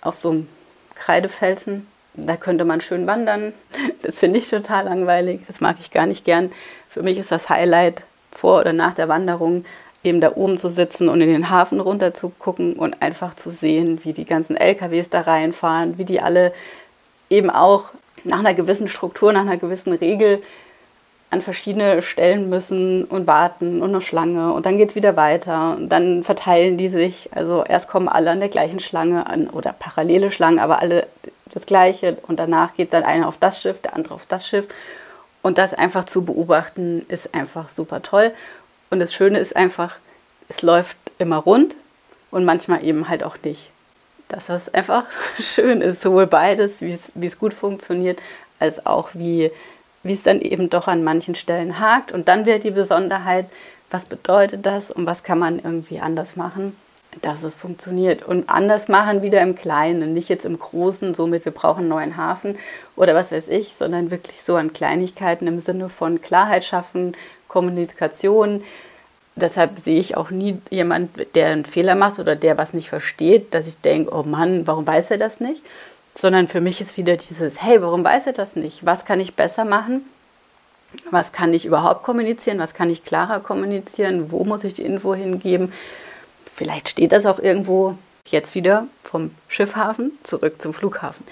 auf 0.00 0.16
so 0.16 0.30
einem 0.30 0.48
Kreidefelsen. 0.94 1.86
Da 2.14 2.36
könnte 2.36 2.64
man 2.64 2.80
schön 2.80 3.06
wandern. 3.06 3.52
Das 4.02 4.18
finde 4.18 4.38
ich 4.38 4.50
total 4.50 4.84
langweilig. 4.84 5.40
Das 5.46 5.62
mag 5.62 5.76
ich 5.80 5.90
gar 5.90 6.04
nicht 6.04 6.26
gern. 6.26 6.52
Für 6.90 7.02
mich 7.02 7.16
ist 7.16 7.32
das 7.32 7.48
Highlight 7.48 8.04
vor 8.34 8.60
oder 8.60 8.72
nach 8.72 8.94
der 8.94 9.08
Wanderung 9.08 9.64
eben 10.02 10.20
da 10.20 10.32
oben 10.36 10.58
zu 10.58 10.68
sitzen 10.68 11.08
und 11.08 11.20
in 11.20 11.28
den 11.28 11.50
Hafen 11.50 11.80
runter 11.80 12.12
zu 12.12 12.28
gucken 12.28 12.74
und 12.74 13.00
einfach 13.02 13.34
zu 13.34 13.50
sehen, 13.50 14.00
wie 14.04 14.12
die 14.12 14.26
ganzen 14.26 14.56
LKWs 14.56 15.08
da 15.08 15.22
reinfahren, 15.22 15.98
wie 15.98 16.04
die 16.04 16.20
alle 16.20 16.52
eben 17.30 17.50
auch 17.50 17.86
nach 18.22 18.40
einer 18.40 18.54
gewissen 18.54 18.88
Struktur, 18.88 19.32
nach 19.32 19.42
einer 19.42 19.56
gewissen 19.56 19.92
Regel 19.92 20.42
an 21.30 21.42
verschiedene 21.42 22.00
Stellen 22.00 22.48
müssen 22.48 23.04
und 23.04 23.26
warten 23.26 23.82
und 23.82 23.88
eine 23.88 24.00
Schlange 24.00 24.52
und 24.52 24.66
dann 24.66 24.78
geht 24.78 24.90
es 24.90 24.94
wieder 24.94 25.16
weiter 25.16 25.74
und 25.76 25.88
dann 25.88 26.22
verteilen 26.22 26.76
die 26.76 26.88
sich. 26.88 27.28
Also 27.34 27.64
erst 27.64 27.88
kommen 27.88 28.08
alle 28.08 28.30
an 28.30 28.40
der 28.40 28.50
gleichen 28.50 28.78
Schlange 28.78 29.26
an 29.26 29.48
oder 29.48 29.72
parallele 29.72 30.30
Schlangen, 30.30 30.60
aber 30.60 30.80
alle 30.80 31.08
das 31.52 31.66
Gleiche 31.66 32.18
und 32.28 32.38
danach 32.38 32.74
geht 32.74 32.92
dann 32.92 33.02
einer 33.02 33.26
auf 33.26 33.36
das 33.38 33.60
Schiff, 33.60 33.80
der 33.80 33.96
andere 33.96 34.14
auf 34.14 34.26
das 34.26 34.46
Schiff. 34.46 34.68
Und 35.44 35.58
das 35.58 35.74
einfach 35.74 36.06
zu 36.06 36.24
beobachten, 36.24 37.04
ist 37.08 37.34
einfach 37.34 37.68
super 37.68 38.00
toll. 38.00 38.32
Und 38.88 38.98
das 38.98 39.12
Schöne 39.12 39.38
ist 39.38 39.54
einfach, 39.54 39.96
es 40.48 40.62
läuft 40.62 40.96
immer 41.18 41.36
rund 41.36 41.76
und 42.30 42.46
manchmal 42.46 42.82
eben 42.82 43.10
halt 43.10 43.22
auch 43.22 43.36
nicht. 43.44 43.68
Dass 44.28 44.46
das 44.46 44.72
einfach 44.72 45.04
schön 45.38 45.82
ist, 45.82 46.00
sowohl 46.00 46.26
beides, 46.26 46.80
wie 46.80 47.26
es 47.26 47.38
gut 47.38 47.52
funktioniert, 47.52 48.22
als 48.58 48.86
auch 48.86 49.10
wie, 49.12 49.50
es 50.02 50.22
dann 50.22 50.40
eben 50.40 50.70
doch 50.70 50.88
an 50.88 51.04
manchen 51.04 51.34
Stellen 51.34 51.78
hakt. 51.78 52.10
Und 52.10 52.28
dann 52.28 52.46
wäre 52.46 52.58
die 52.58 52.70
Besonderheit, 52.70 53.44
was 53.90 54.06
bedeutet 54.06 54.64
das 54.64 54.90
und 54.90 55.04
was 55.04 55.24
kann 55.24 55.38
man 55.38 55.58
irgendwie 55.58 56.00
anders 56.00 56.36
machen 56.36 56.74
dass 57.22 57.42
es 57.42 57.54
funktioniert. 57.54 58.24
Und 58.24 58.48
anders 58.48 58.88
machen 58.88 59.22
wieder 59.22 59.40
im 59.40 59.54
Kleinen, 59.54 60.14
nicht 60.14 60.28
jetzt 60.28 60.44
im 60.44 60.58
Großen, 60.58 61.14
somit 61.14 61.44
wir 61.44 61.52
brauchen 61.52 61.80
einen 61.80 61.88
neuen 61.88 62.16
Hafen 62.16 62.58
oder 62.96 63.14
was 63.14 63.32
weiß 63.32 63.48
ich, 63.48 63.74
sondern 63.78 64.10
wirklich 64.10 64.42
so 64.42 64.56
an 64.56 64.72
Kleinigkeiten 64.72 65.46
im 65.46 65.60
Sinne 65.60 65.88
von 65.88 66.20
Klarheit 66.20 66.64
schaffen, 66.64 67.16
Kommunikation. 67.48 68.62
Deshalb 69.36 69.78
sehe 69.78 69.98
ich 69.98 70.16
auch 70.16 70.30
nie 70.30 70.58
jemand, 70.70 71.10
der 71.34 71.48
einen 71.48 71.64
Fehler 71.64 71.94
macht 71.94 72.18
oder 72.18 72.36
der 72.36 72.56
was 72.56 72.72
nicht 72.72 72.88
versteht, 72.88 73.52
dass 73.52 73.66
ich 73.66 73.80
denke, 73.80 74.14
oh 74.14 74.22
Mann, 74.22 74.66
warum 74.66 74.86
weiß 74.86 75.10
er 75.10 75.18
das 75.18 75.40
nicht? 75.40 75.62
Sondern 76.14 76.46
für 76.46 76.60
mich 76.60 76.80
ist 76.80 76.96
wieder 76.96 77.16
dieses, 77.16 77.60
hey, 77.60 77.82
warum 77.82 78.04
weiß 78.04 78.26
er 78.26 78.32
das 78.32 78.54
nicht? 78.54 78.86
Was 78.86 79.04
kann 79.04 79.18
ich 79.18 79.34
besser 79.34 79.64
machen? 79.64 80.02
Was 81.10 81.32
kann 81.32 81.52
ich 81.52 81.64
überhaupt 81.64 82.04
kommunizieren? 82.04 82.60
Was 82.60 82.74
kann 82.74 82.88
ich 82.88 83.04
klarer 83.04 83.40
kommunizieren? 83.40 84.30
Wo 84.30 84.44
muss 84.44 84.62
ich 84.62 84.74
die 84.74 84.84
Info 84.84 85.14
hingeben? 85.14 85.72
Vielleicht 86.54 86.88
steht 86.88 87.12
das 87.12 87.26
auch 87.26 87.38
irgendwo 87.38 87.96
jetzt 88.28 88.54
wieder 88.54 88.86
vom 89.02 89.32
Schiffhafen 89.48 90.12
zurück 90.22 90.62
zum 90.62 90.72
Flughafen. 90.72 91.26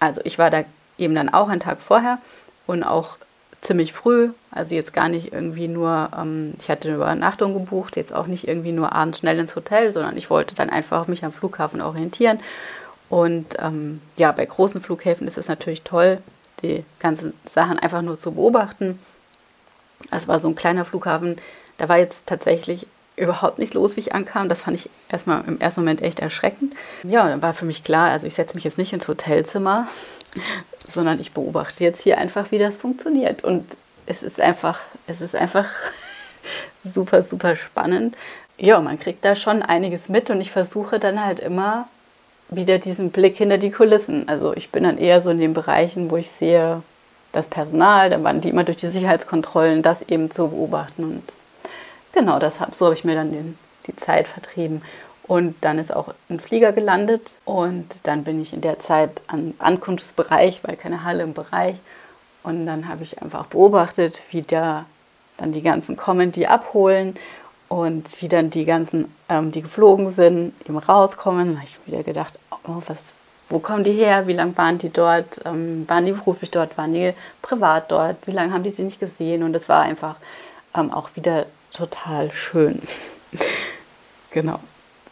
Also 0.00 0.20
ich 0.24 0.38
war 0.38 0.50
da 0.50 0.64
eben 0.98 1.14
dann 1.14 1.28
auch 1.28 1.48
einen 1.48 1.60
Tag 1.60 1.80
vorher 1.80 2.18
und 2.66 2.82
auch 2.82 3.18
ziemlich 3.60 3.92
früh, 3.92 4.30
also 4.50 4.74
jetzt 4.74 4.92
gar 4.92 5.08
nicht 5.08 5.32
irgendwie 5.32 5.66
nur, 5.66 6.10
ähm, 6.16 6.54
ich 6.60 6.68
hatte 6.68 6.88
eine 6.88 6.98
Übernachtung 6.98 7.54
gebucht, 7.54 7.96
jetzt 7.96 8.14
auch 8.14 8.26
nicht 8.26 8.46
irgendwie 8.46 8.72
nur 8.72 8.92
abends 8.92 9.18
schnell 9.18 9.38
ins 9.38 9.56
Hotel, 9.56 9.92
sondern 9.92 10.16
ich 10.16 10.28
wollte 10.28 10.54
dann 10.54 10.70
einfach 10.70 11.08
mich 11.08 11.24
am 11.24 11.32
Flughafen 11.32 11.80
orientieren. 11.80 12.38
Und 13.08 13.56
ähm, 13.58 14.02
ja, 14.16 14.30
bei 14.32 14.44
großen 14.44 14.82
Flughäfen 14.82 15.26
ist 15.26 15.38
es 15.38 15.48
natürlich 15.48 15.82
toll, 15.82 16.18
die 16.62 16.84
ganzen 17.00 17.32
Sachen 17.48 17.78
einfach 17.78 18.02
nur 18.02 18.18
zu 18.18 18.32
beobachten. 18.32 18.98
Es 20.10 20.28
war 20.28 20.38
so 20.38 20.48
ein 20.48 20.54
kleiner 20.54 20.84
Flughafen, 20.84 21.36
da 21.78 21.88
war 21.88 21.98
jetzt 21.98 22.26
tatsächlich 22.26 22.86
überhaupt 23.16 23.58
nicht 23.58 23.74
los, 23.74 23.96
wie 23.96 24.00
ich 24.00 24.14
ankam. 24.14 24.48
Das 24.48 24.62
fand 24.62 24.76
ich 24.76 24.90
erstmal 25.08 25.42
im 25.46 25.60
ersten 25.60 25.80
Moment 25.80 26.02
echt 26.02 26.20
erschreckend. 26.20 26.74
Ja, 27.02 27.28
dann 27.28 27.42
war 27.42 27.54
für 27.54 27.64
mich 27.64 27.82
klar, 27.82 28.10
also 28.10 28.26
ich 28.26 28.34
setze 28.34 28.54
mich 28.54 28.64
jetzt 28.64 28.78
nicht 28.78 28.92
ins 28.92 29.08
Hotelzimmer, 29.08 29.88
sondern 30.88 31.20
ich 31.20 31.32
beobachte 31.32 31.82
jetzt 31.82 32.02
hier 32.02 32.18
einfach, 32.18 32.50
wie 32.50 32.58
das 32.58 32.76
funktioniert. 32.76 33.42
Und 33.42 33.64
es 34.06 34.22
ist 34.22 34.40
einfach, 34.40 34.80
es 35.06 35.20
ist 35.20 35.34
einfach 35.34 35.68
super, 36.94 37.22
super 37.22 37.56
spannend. 37.56 38.16
Ja, 38.58 38.80
man 38.80 38.98
kriegt 38.98 39.24
da 39.24 39.34
schon 39.34 39.62
einiges 39.62 40.08
mit 40.08 40.30
und 40.30 40.40
ich 40.40 40.50
versuche 40.50 40.98
dann 40.98 41.22
halt 41.22 41.40
immer 41.40 41.88
wieder 42.48 42.78
diesen 42.78 43.10
Blick 43.10 43.36
hinter 43.36 43.58
die 43.58 43.70
Kulissen. 43.70 44.28
Also 44.28 44.54
ich 44.54 44.70
bin 44.70 44.84
dann 44.84 44.98
eher 44.98 45.20
so 45.20 45.30
in 45.30 45.38
den 45.38 45.52
Bereichen, 45.52 46.10
wo 46.10 46.16
ich 46.16 46.30
sehe, 46.30 46.82
das 47.32 47.48
Personal, 47.48 48.08
dann 48.08 48.24
waren 48.24 48.40
die 48.40 48.48
immer 48.48 48.64
durch 48.64 48.78
die 48.78 48.86
Sicherheitskontrollen, 48.86 49.82
das 49.82 50.02
eben 50.02 50.30
zu 50.30 50.48
beobachten 50.48 51.04
und 51.04 51.22
Genau, 52.16 52.38
das 52.38 52.58
so 52.72 52.86
habe 52.86 52.94
ich 52.94 53.04
mir 53.04 53.14
dann 53.14 53.30
den, 53.30 53.58
die 53.86 53.94
Zeit 53.94 54.26
vertrieben. 54.26 54.80
Und 55.24 55.54
dann 55.60 55.78
ist 55.78 55.94
auch 55.94 56.14
ein 56.30 56.38
Flieger 56.38 56.72
gelandet 56.72 57.38
und 57.44 57.86
dann 58.04 58.24
bin 58.24 58.40
ich 58.40 58.54
in 58.54 58.62
der 58.62 58.78
Zeit 58.78 59.20
am 59.26 59.52
Ankunftsbereich, 59.58 60.64
weil 60.64 60.76
keine 60.76 61.04
Halle 61.04 61.24
im 61.24 61.34
Bereich. 61.34 61.76
Und 62.42 62.64
dann 62.64 62.88
habe 62.88 63.02
ich 63.02 63.20
einfach 63.20 63.44
beobachtet, 63.46 64.22
wie 64.30 64.40
da 64.40 64.86
dann 65.36 65.52
die 65.52 65.60
ganzen 65.60 65.96
kommen, 65.96 66.32
die 66.32 66.46
abholen 66.46 67.16
und 67.68 68.22
wie 68.22 68.28
dann 68.28 68.48
die 68.48 68.64
ganzen, 68.64 69.12
ähm, 69.28 69.52
die 69.52 69.60
geflogen 69.60 70.10
sind, 70.10 70.54
eben 70.66 70.78
rauskommen. 70.78 71.52
Da 71.52 71.58
habe 71.58 71.68
ich 71.68 71.86
wieder 71.86 72.02
gedacht, 72.02 72.38
oh, 72.66 72.80
was, 72.86 72.98
wo 73.50 73.58
kommen 73.58 73.84
die 73.84 73.92
her? 73.92 74.26
Wie 74.26 74.32
lange 74.32 74.56
waren 74.56 74.78
die 74.78 74.90
dort? 74.90 75.42
Ähm, 75.44 75.86
waren 75.86 76.06
die 76.06 76.12
beruflich 76.12 76.50
dort? 76.50 76.78
Waren 76.78 76.94
die 76.94 77.12
privat 77.42 77.90
dort? 77.90 78.16
Wie 78.26 78.32
lange 78.32 78.54
haben 78.54 78.62
die 78.62 78.70
sie 78.70 78.84
nicht 78.84 79.00
gesehen? 79.00 79.42
Und 79.42 79.54
es 79.54 79.68
war 79.68 79.82
einfach 79.82 80.16
ähm, 80.74 80.90
auch 80.90 81.10
wieder 81.14 81.44
total 81.76 82.32
schön. 82.32 82.80
genau. 84.30 84.60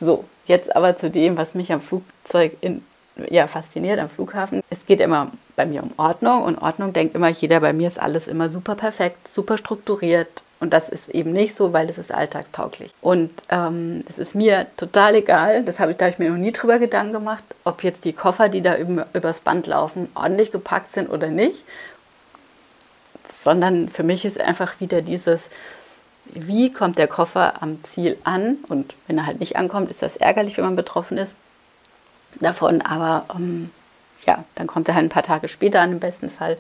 So, 0.00 0.25
jetzt 0.47 0.75
aber 0.75 0.97
zu 0.97 1.11
dem, 1.11 1.37
was 1.37 1.54
mich 1.54 1.73
am 1.73 1.80
Flugzeug 1.80 2.56
in, 2.61 2.85
ja, 3.30 3.47
fasziniert, 3.47 3.99
am 4.00 4.09
Flughafen. 4.09 4.62
Es 4.71 4.87
geht 4.87 5.00
immer 5.00 5.30
bei 5.56 5.66
mir 5.66 5.83
um 5.83 5.92
Ordnung 5.97 6.42
und 6.42 6.59
Ordnung 6.59 6.92
denkt 6.92 7.14
immer 7.14 7.28
jeder, 7.28 7.61
bei 7.61 7.73
mir 7.73 7.88
ist 7.88 8.00
alles 8.00 8.26
immer 8.26 8.49
super 8.49 8.75
perfekt, 8.75 9.28
super 9.28 9.59
strukturiert. 9.59 10.42
Und 10.61 10.73
das 10.73 10.88
ist 10.88 11.11
eben 11.11 11.33
nicht 11.33 11.54
so, 11.54 11.75
weil 11.75 11.90
es 11.90 11.99
ist 11.99 12.12
alltagstauglich. 12.12 12.90
Und 13.02 13.30
ähm, 13.50 14.02
es 14.09 14.18
ist 14.18 14.35
mir 14.35 14.66
total 14.78 15.16
egal, 15.16 15.62
das 15.64 15.78
habe 15.78 15.90
ich, 15.90 15.99
da 15.99 16.06
habe 16.06 16.14
ich 16.14 16.18
mir 16.18 16.30
noch 16.30 16.38
nie 16.38 16.52
drüber 16.52 16.78
Gedanken 16.78 17.12
gemacht, 17.12 17.44
ob 17.64 17.85
jetzt 17.85 18.04
die 18.04 18.14
Koffer, 18.14 18.49
die 18.49 18.62
da 18.62 18.76
über, 18.76 19.06
übers 19.12 19.40
Band 19.40 19.66
laufen, 19.66 20.09
ordentlich 20.14 20.52
gepackt 20.52 20.92
sind 20.94 21.11
oder 21.11 21.28
nicht. 21.28 21.64
Sondern 23.42 23.90
für 23.90 24.04
mich 24.04 24.25
ist 24.25 24.40
einfach 24.40 24.80
wieder 24.80 25.02
dieses, 25.02 25.49
wie 26.26 26.73
kommt 26.73 26.99
der 26.99 27.09
Koffer 27.09 27.62
am 27.62 27.83
Ziel 27.85 28.19
an 28.25 28.57
und 28.69 28.95
wenn 29.07 29.19
er 29.19 29.26
halt 29.26 29.40
nicht 29.40 29.57
ankommt, 29.57 29.90
ist 29.90 30.02
das 30.02 30.16
ärgerlich, 30.16 30.57
wenn 30.57 30.64
man 30.64 30.76
betroffen 30.76 31.19
ist 31.19 31.35
davon, 32.40 32.83
aber 32.83 33.26
ähm, 33.35 33.71
ja, 34.26 34.45
dann 34.54 34.66
kommt 34.66 34.88
er 34.88 34.95
halt 34.95 35.07
ein 35.07 35.11
paar 35.11 35.23
Tage 35.23 35.49
später 35.49 35.81
an 35.81 35.93
im 35.93 36.00
besten 36.00 36.28
Fall 36.28 36.57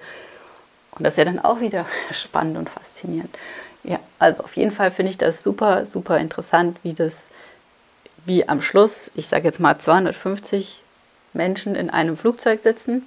und 0.92 1.04
das 1.04 1.14
ist 1.14 1.18
ja 1.18 1.24
dann 1.24 1.40
auch 1.40 1.60
wieder 1.60 1.86
spannend 2.10 2.56
und 2.56 2.68
faszinierend. 2.68 3.36
Ja, 3.82 3.98
also 4.18 4.44
auf 4.44 4.56
jeden 4.56 4.70
Fall 4.70 4.90
finde 4.90 5.10
ich 5.10 5.18
das 5.18 5.42
super, 5.42 5.86
super 5.86 6.18
interessant, 6.18 6.78
wie 6.82 6.94
das, 6.94 7.14
wie 8.24 8.48
am 8.48 8.62
Schluss, 8.62 9.10
ich 9.14 9.26
sage 9.26 9.44
jetzt 9.44 9.60
mal 9.60 9.78
250 9.78 10.82
Menschen 11.34 11.74
in 11.74 11.90
einem 11.90 12.16
Flugzeug 12.16 12.60
sitzen, 12.62 13.06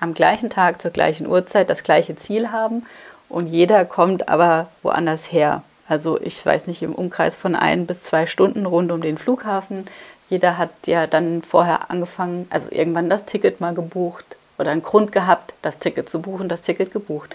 am 0.00 0.14
gleichen 0.14 0.48
Tag 0.48 0.80
zur 0.80 0.92
gleichen 0.92 1.26
Uhrzeit 1.26 1.68
das 1.68 1.82
gleiche 1.82 2.16
Ziel 2.16 2.52
haben 2.52 2.86
und 3.28 3.48
jeder 3.48 3.84
kommt 3.84 4.28
aber 4.28 4.68
woanders 4.82 5.30
her. 5.32 5.62
Also 5.88 6.20
ich 6.20 6.44
weiß 6.44 6.66
nicht, 6.66 6.82
im 6.82 6.94
Umkreis 6.94 7.34
von 7.34 7.56
ein 7.56 7.86
bis 7.86 8.02
zwei 8.02 8.26
Stunden 8.26 8.66
rund 8.66 8.92
um 8.92 9.00
den 9.00 9.16
Flughafen. 9.16 9.86
Jeder 10.28 10.58
hat 10.58 10.70
ja 10.86 11.06
dann 11.06 11.40
vorher 11.40 11.90
angefangen, 11.90 12.46
also 12.50 12.70
irgendwann 12.70 13.08
das 13.08 13.24
Ticket 13.24 13.60
mal 13.60 13.74
gebucht 13.74 14.36
oder 14.58 14.70
einen 14.70 14.82
Grund 14.82 15.12
gehabt, 15.12 15.54
das 15.62 15.78
Ticket 15.78 16.10
zu 16.10 16.20
buchen, 16.20 16.48
das 16.48 16.60
Ticket 16.60 16.92
gebucht, 16.92 17.34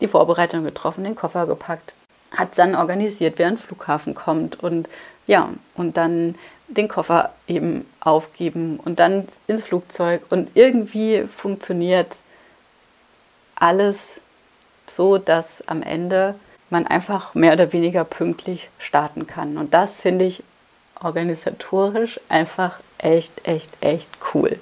die 0.00 0.08
Vorbereitung 0.08 0.64
getroffen, 0.64 1.04
den 1.04 1.14
Koffer 1.14 1.46
gepackt, 1.46 1.94
hat 2.32 2.50
es 2.50 2.56
dann 2.56 2.74
organisiert, 2.74 3.38
wer 3.38 3.46
ans 3.46 3.62
Flughafen 3.62 4.14
kommt 4.14 4.62
und 4.62 4.88
ja, 5.28 5.50
und 5.76 5.96
dann 5.96 6.34
den 6.66 6.88
Koffer 6.88 7.32
eben 7.46 7.86
aufgeben 8.00 8.80
und 8.82 8.98
dann 8.98 9.28
ins 9.46 9.62
Flugzeug 9.62 10.22
und 10.30 10.50
irgendwie 10.54 11.24
funktioniert 11.28 12.16
alles 13.54 13.98
so, 14.88 15.18
dass 15.18 15.46
am 15.66 15.82
Ende 15.82 16.34
man 16.72 16.86
einfach 16.86 17.34
mehr 17.34 17.52
oder 17.52 17.72
weniger 17.72 18.04
pünktlich 18.04 18.68
starten 18.78 19.26
kann. 19.26 19.56
Und 19.56 19.74
das 19.74 20.00
finde 20.00 20.24
ich 20.24 20.42
organisatorisch 21.00 22.20
einfach 22.28 22.80
echt, 22.98 23.46
echt, 23.46 23.70
echt 23.80 24.10
cool. 24.34 24.58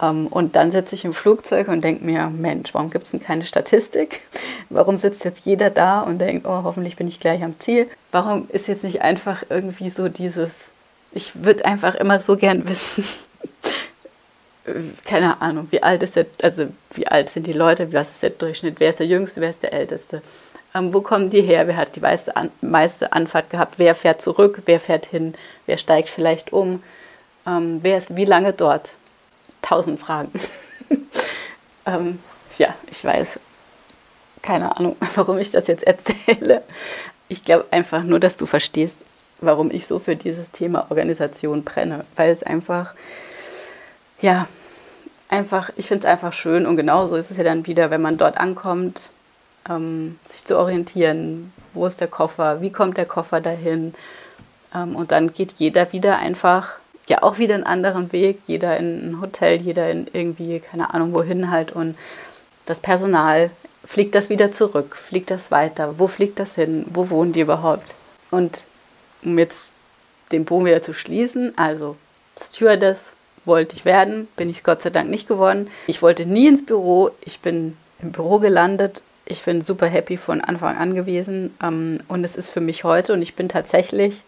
Ähm, 0.00 0.26
und 0.28 0.56
dann 0.56 0.70
sitze 0.70 0.94
ich 0.94 1.04
im 1.04 1.14
Flugzeug 1.14 1.68
und 1.68 1.82
denke 1.82 2.04
mir, 2.04 2.28
Mensch, 2.28 2.74
warum 2.74 2.90
gibt 2.90 3.04
es 3.04 3.10
denn 3.10 3.20
keine 3.20 3.44
Statistik? 3.44 4.20
Warum 4.70 4.98
sitzt 4.98 5.24
jetzt 5.24 5.46
jeder 5.46 5.70
da 5.70 6.02
und 6.02 6.18
denkt, 6.18 6.46
oh, 6.46 6.62
hoffentlich 6.62 6.96
bin 6.96 7.08
ich 7.08 7.20
gleich 7.20 7.42
am 7.42 7.58
Ziel? 7.58 7.86
Warum 8.12 8.50
ist 8.50 8.68
jetzt 8.68 8.84
nicht 8.84 9.00
einfach 9.00 9.42
irgendwie 9.48 9.88
so 9.88 10.10
dieses, 10.10 10.50
ich 11.12 11.42
würde 11.42 11.64
einfach 11.64 11.94
immer 11.94 12.20
so 12.20 12.36
gern 12.36 12.68
wissen, 12.68 13.02
keine 15.06 15.40
Ahnung, 15.40 15.68
wie 15.70 15.82
alt 15.82 16.02
ist 16.02 16.16
der, 16.16 16.26
also 16.42 16.66
wie 16.92 17.08
alt 17.08 17.30
sind 17.30 17.46
die 17.46 17.54
Leute, 17.54 17.90
was 17.94 18.10
ist 18.10 18.22
der 18.22 18.30
Durchschnitt, 18.30 18.78
wer 18.78 18.90
ist 18.90 18.98
der 18.98 19.06
Jüngste, 19.06 19.40
wer 19.40 19.48
ist 19.48 19.62
der 19.62 19.72
Älteste? 19.72 20.20
Ähm, 20.78 20.94
wo 20.94 21.00
kommen 21.00 21.30
die 21.30 21.42
her? 21.42 21.66
Wer 21.66 21.76
hat 21.76 21.96
die 21.96 22.00
meiste, 22.00 22.36
An 22.36 22.50
meiste 22.60 23.12
Anfahrt 23.12 23.50
gehabt? 23.50 23.74
Wer 23.78 23.94
fährt 23.94 24.22
zurück? 24.22 24.62
Wer 24.66 24.80
fährt 24.80 25.06
hin? 25.06 25.34
Wer 25.66 25.78
steigt 25.78 26.08
vielleicht 26.08 26.52
um? 26.52 26.82
Ähm, 27.46 27.80
wer 27.82 27.98
ist 27.98 28.14
wie 28.14 28.24
lange 28.24 28.52
dort? 28.52 28.92
Tausend 29.62 29.98
Fragen. 29.98 30.30
ähm, 31.86 32.18
ja, 32.58 32.74
ich 32.90 33.04
weiß. 33.04 33.40
Keine 34.42 34.76
Ahnung, 34.76 34.96
warum 35.14 35.38
ich 35.38 35.50
das 35.50 35.66
jetzt 35.66 35.84
erzähle. 35.84 36.62
Ich 37.28 37.44
glaube 37.44 37.66
einfach 37.70 38.04
nur, 38.04 38.20
dass 38.20 38.36
du 38.36 38.46
verstehst, 38.46 38.96
warum 39.40 39.70
ich 39.70 39.86
so 39.86 39.98
für 39.98 40.16
dieses 40.16 40.50
Thema 40.50 40.86
Organisation 40.90 41.64
brenne. 41.64 42.04
Weil 42.16 42.30
es 42.30 42.42
einfach, 42.42 42.94
ja, 44.20 44.46
einfach, 45.28 45.70
ich 45.76 45.88
finde 45.88 46.06
es 46.06 46.10
einfach 46.10 46.32
schön 46.32 46.66
und 46.66 46.76
genauso 46.76 47.16
ist 47.16 47.30
es 47.30 47.36
ja 47.36 47.44
dann 47.44 47.66
wieder, 47.66 47.90
wenn 47.90 48.00
man 48.00 48.16
dort 48.16 48.38
ankommt 48.38 49.10
ähm, 49.68 50.18
sich 50.30 50.44
zu 50.44 50.58
orientieren, 50.58 51.52
wo 51.74 51.86
ist 51.86 52.00
der 52.00 52.08
Koffer, 52.08 52.60
wie 52.60 52.70
kommt 52.70 52.96
der 52.96 53.06
Koffer 53.06 53.40
dahin. 53.40 53.94
Ähm, 54.74 54.96
und 54.96 55.12
dann 55.12 55.32
geht 55.32 55.54
jeder 55.58 55.92
wieder 55.92 56.18
einfach 56.18 56.74
ja 57.08 57.22
auch 57.22 57.38
wieder 57.38 57.54
einen 57.54 57.64
anderen 57.64 58.12
Weg. 58.12 58.40
Jeder 58.46 58.76
in 58.76 59.10
ein 59.10 59.20
Hotel, 59.20 59.60
jeder 59.60 59.90
in 59.90 60.06
irgendwie, 60.12 60.60
keine 60.60 60.92
Ahnung, 60.94 61.12
wohin 61.12 61.50
halt. 61.50 61.72
Und 61.72 61.96
das 62.66 62.80
Personal, 62.80 63.50
fliegt 63.84 64.14
das 64.14 64.28
wieder 64.28 64.52
zurück? 64.52 64.96
Fliegt 64.96 65.30
das 65.30 65.50
weiter? 65.50 65.94
Wo 65.98 66.06
fliegt 66.08 66.38
das 66.38 66.54
hin? 66.54 66.84
Wo 66.90 67.10
wohnen 67.10 67.32
die 67.32 67.40
überhaupt? 67.40 67.94
Und 68.30 68.64
um 69.22 69.38
jetzt 69.38 69.58
den 70.30 70.44
Bogen 70.44 70.66
wieder 70.66 70.82
zu 70.82 70.92
schließen, 70.92 71.56
also 71.56 71.96
Stewardess 72.38 73.12
wollte 73.44 73.74
ich 73.74 73.84
werden, 73.84 74.28
bin 74.36 74.50
ich 74.50 74.62
Gott 74.62 74.82
sei 74.82 74.90
Dank 74.90 75.08
nicht 75.08 75.26
geworden. 75.26 75.70
Ich 75.86 76.02
wollte 76.02 76.26
nie 76.26 76.46
ins 76.46 76.66
Büro, 76.66 77.10
ich 77.22 77.40
bin 77.40 77.76
im 78.00 78.12
Büro 78.12 78.38
gelandet. 78.38 79.02
Ich 79.30 79.44
bin 79.44 79.60
super 79.60 79.86
happy 79.86 80.16
von 80.16 80.40
Anfang 80.40 80.78
an 80.78 80.94
gewesen 80.94 81.54
ähm, 81.62 82.00
und 82.08 82.24
es 82.24 82.34
ist 82.34 82.50
für 82.50 82.62
mich 82.62 82.84
heute 82.84 83.12
und 83.12 83.20
ich 83.20 83.36
bin 83.36 83.50
tatsächlich 83.50 84.22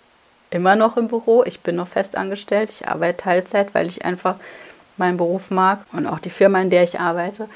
immer 0.51 0.77
noch 0.77 0.99
im 0.99 1.09
Büro. 1.09 1.43
Ich 1.47 1.61
bin 1.61 1.77
noch 1.77 1.89
fest 1.89 2.19
angestellt. 2.19 2.69
Ich 2.69 2.87
arbeite 2.87 3.17
Teilzeit, 3.17 3.75
weil 3.75 3.87
ich 3.87 4.05
einfach 4.05 4.37
meinen 4.99 5.17
Beruf 5.17 5.51
mag 5.51 5.87
und 5.93 6.07
auch 6.07 6.19
die 6.19 6.29
Firma, 6.29 6.61
in 6.61 6.69
der 6.69 6.83
ich 6.83 7.01
arbeite. 7.01 7.49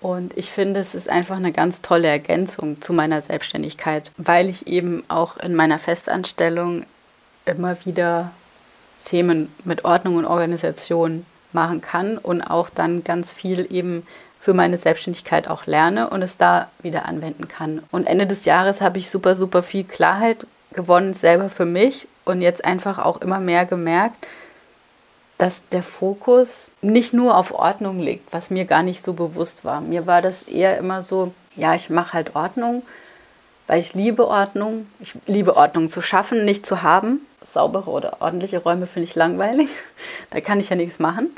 Und 0.00 0.34
ich 0.38 0.50
finde, 0.50 0.80
es 0.80 0.94
ist 0.94 1.10
einfach 1.10 1.36
eine 1.36 1.52
ganz 1.52 1.82
tolle 1.82 2.08
Ergänzung 2.08 2.80
zu 2.80 2.94
meiner 2.94 3.20
Selbstständigkeit, 3.20 4.10
weil 4.16 4.48
ich 4.48 4.66
eben 4.66 5.04
auch 5.08 5.36
in 5.36 5.54
meiner 5.54 5.78
Festanstellung 5.78 6.86
immer 7.44 7.84
wieder 7.84 8.30
Themen 9.04 9.52
mit 9.64 9.84
Ordnung 9.84 10.16
und 10.16 10.24
Organisation 10.24 11.26
machen 11.52 11.82
kann 11.82 12.16
und 12.16 12.42
auch 12.42 12.70
dann 12.70 13.04
ganz 13.04 13.30
viel 13.30 13.66
eben 13.70 14.06
für 14.40 14.54
meine 14.54 14.78
Selbstständigkeit 14.78 15.48
auch 15.48 15.66
lerne 15.66 16.10
und 16.10 16.22
es 16.22 16.36
da 16.36 16.68
wieder 16.82 17.06
anwenden 17.06 17.48
kann. 17.48 17.82
Und 17.90 18.06
Ende 18.06 18.26
des 18.26 18.44
Jahres 18.44 18.80
habe 18.80 18.98
ich 18.98 19.10
super, 19.10 19.34
super 19.34 19.62
viel 19.62 19.84
Klarheit 19.84 20.46
gewonnen, 20.72 21.14
selber 21.14 21.48
für 21.50 21.64
mich 21.64 22.06
und 22.24 22.42
jetzt 22.42 22.64
einfach 22.64 22.98
auch 22.98 23.20
immer 23.20 23.40
mehr 23.40 23.64
gemerkt, 23.64 24.26
dass 25.38 25.62
der 25.70 25.82
Fokus 25.82 26.66
nicht 26.82 27.12
nur 27.12 27.36
auf 27.36 27.52
Ordnung 27.52 28.00
liegt, 28.00 28.32
was 28.32 28.50
mir 28.50 28.64
gar 28.64 28.82
nicht 28.82 29.04
so 29.04 29.12
bewusst 29.12 29.64
war. 29.64 29.80
Mir 29.80 30.06
war 30.06 30.20
das 30.20 30.42
eher 30.42 30.78
immer 30.78 31.02
so, 31.02 31.32
ja, 31.54 31.74
ich 31.74 31.90
mache 31.90 32.12
halt 32.12 32.34
Ordnung, 32.34 32.82
weil 33.68 33.80
ich 33.80 33.94
liebe 33.94 34.26
Ordnung. 34.26 34.86
Ich 34.98 35.14
liebe 35.26 35.56
Ordnung 35.56 35.88
zu 35.88 36.02
schaffen, 36.02 36.44
nicht 36.44 36.66
zu 36.66 36.82
haben. 36.82 37.20
Saubere 37.52 37.90
oder 37.90 38.16
ordentliche 38.20 38.58
Räume 38.58 38.86
finde 38.86 39.08
ich 39.08 39.14
langweilig. 39.14 39.68
Da 40.30 40.40
kann 40.40 40.60
ich 40.60 40.68
ja 40.68 40.76
nichts 40.76 40.98
machen. 40.98 41.30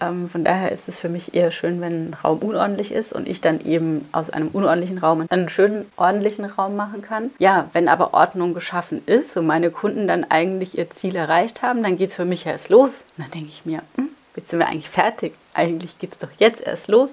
Ähm, 0.00 0.28
von 0.28 0.44
daher 0.44 0.72
ist 0.72 0.88
es 0.88 1.00
für 1.00 1.08
mich 1.08 1.34
eher 1.34 1.50
schön, 1.50 1.80
wenn 1.80 2.10
ein 2.10 2.16
Raum 2.22 2.38
unordentlich 2.38 2.92
ist 2.92 3.12
und 3.12 3.28
ich 3.28 3.40
dann 3.40 3.60
eben 3.60 4.08
aus 4.12 4.30
einem 4.30 4.48
unordentlichen 4.48 4.98
Raum 4.98 5.26
einen 5.28 5.48
schönen 5.48 5.86
ordentlichen 5.96 6.44
Raum 6.44 6.76
machen 6.76 7.02
kann. 7.02 7.30
Ja, 7.38 7.68
wenn 7.72 7.88
aber 7.88 8.14
Ordnung 8.14 8.54
geschaffen 8.54 9.02
ist 9.06 9.36
und 9.36 9.46
meine 9.46 9.70
Kunden 9.70 10.08
dann 10.08 10.24
eigentlich 10.24 10.78
ihr 10.78 10.90
Ziel 10.90 11.16
erreicht 11.16 11.62
haben, 11.62 11.82
dann 11.82 11.96
geht 11.96 12.10
es 12.10 12.16
für 12.16 12.24
mich 12.24 12.46
erst 12.46 12.68
los. 12.68 12.90
Und 13.16 13.24
dann 13.24 13.30
denke 13.30 13.48
ich 13.48 13.64
mir, 13.64 13.82
hm, 13.96 14.08
jetzt 14.36 14.50
sind 14.50 14.58
wir 14.58 14.68
eigentlich 14.68 14.90
fertig. 14.90 15.34
Eigentlich 15.52 15.98
geht 15.98 16.12
es 16.12 16.18
doch 16.18 16.30
jetzt 16.38 16.60
erst 16.60 16.88
los. 16.88 17.10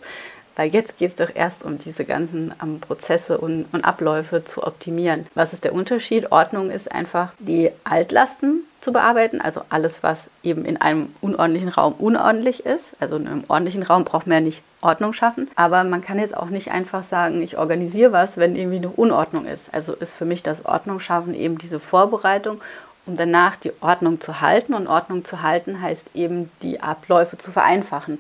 Weil 0.56 0.72
jetzt 0.74 0.98
geht 0.98 1.10
es 1.10 1.16
doch 1.16 1.34
erst 1.34 1.64
um 1.64 1.78
diese 1.78 2.06
ganzen 2.06 2.54
um, 2.62 2.80
Prozesse 2.80 3.38
und, 3.38 3.66
und 3.72 3.86
Abläufe 3.86 4.44
zu 4.44 4.64
optimieren. 4.64 5.28
Was 5.34 5.54
ist 5.54 5.64
der 5.64 5.74
Unterschied? 5.74 6.32
Ordnung 6.32 6.70
ist 6.70 6.92
einfach 6.92 7.34
die 7.40 7.72
Altlasten 7.84 8.64
zu 8.82 8.92
bearbeiten, 8.92 9.42
also 9.42 9.62
alles, 9.70 10.02
was 10.02 10.28
eben 10.44 10.66
in 10.66 10.78
einem 10.78 11.14
unordentlichen 11.22 11.70
Raum 11.70 11.94
unordentlich 11.94 12.66
ist. 12.66 12.94
Also 13.00 13.16
in 13.16 13.28
einem 13.28 13.44
ordentlichen 13.48 13.84
Raum 13.84 14.06
braucht 14.06 14.28
man 14.28 14.38
ja 14.38 14.42
nicht 14.42 14.64
Ordnung 14.82 15.14
schaffen. 15.14 15.50
Aber 15.56 15.84
man 15.84 16.02
kann 16.02 16.20
jetzt 16.20 16.36
auch 16.36 16.50
nicht 16.50 16.72
einfach 16.72 17.04
sagen, 17.04 17.42
ich 17.44 17.58
organisiere 17.58 18.12
was, 18.12 18.38
wenn 18.38 18.56
irgendwie 18.56 18.78
eine 18.78 18.90
Unordnung 18.90 19.46
ist. 19.46 19.72
Also 19.72 19.94
ist 19.94 20.16
für 20.16 20.26
mich 20.26 20.42
das 20.42 20.66
Ordnung 20.66 21.00
schaffen 21.00 21.36
eben 21.36 21.58
diese 21.58 21.80
Vorbereitung 21.80 22.60
um 23.06 23.16
danach 23.16 23.56
die 23.56 23.74
Ordnung 23.82 24.22
zu 24.22 24.42
halten. 24.42 24.74
Und 24.74 24.88
Ordnung 24.88 25.26
zu 25.26 25.42
halten 25.42 25.82
heißt 25.82 26.12
eben, 26.14 26.52
die 26.62 26.82
Abläufe 26.82 27.38
zu 27.38 27.52
vereinfachen 27.52 28.20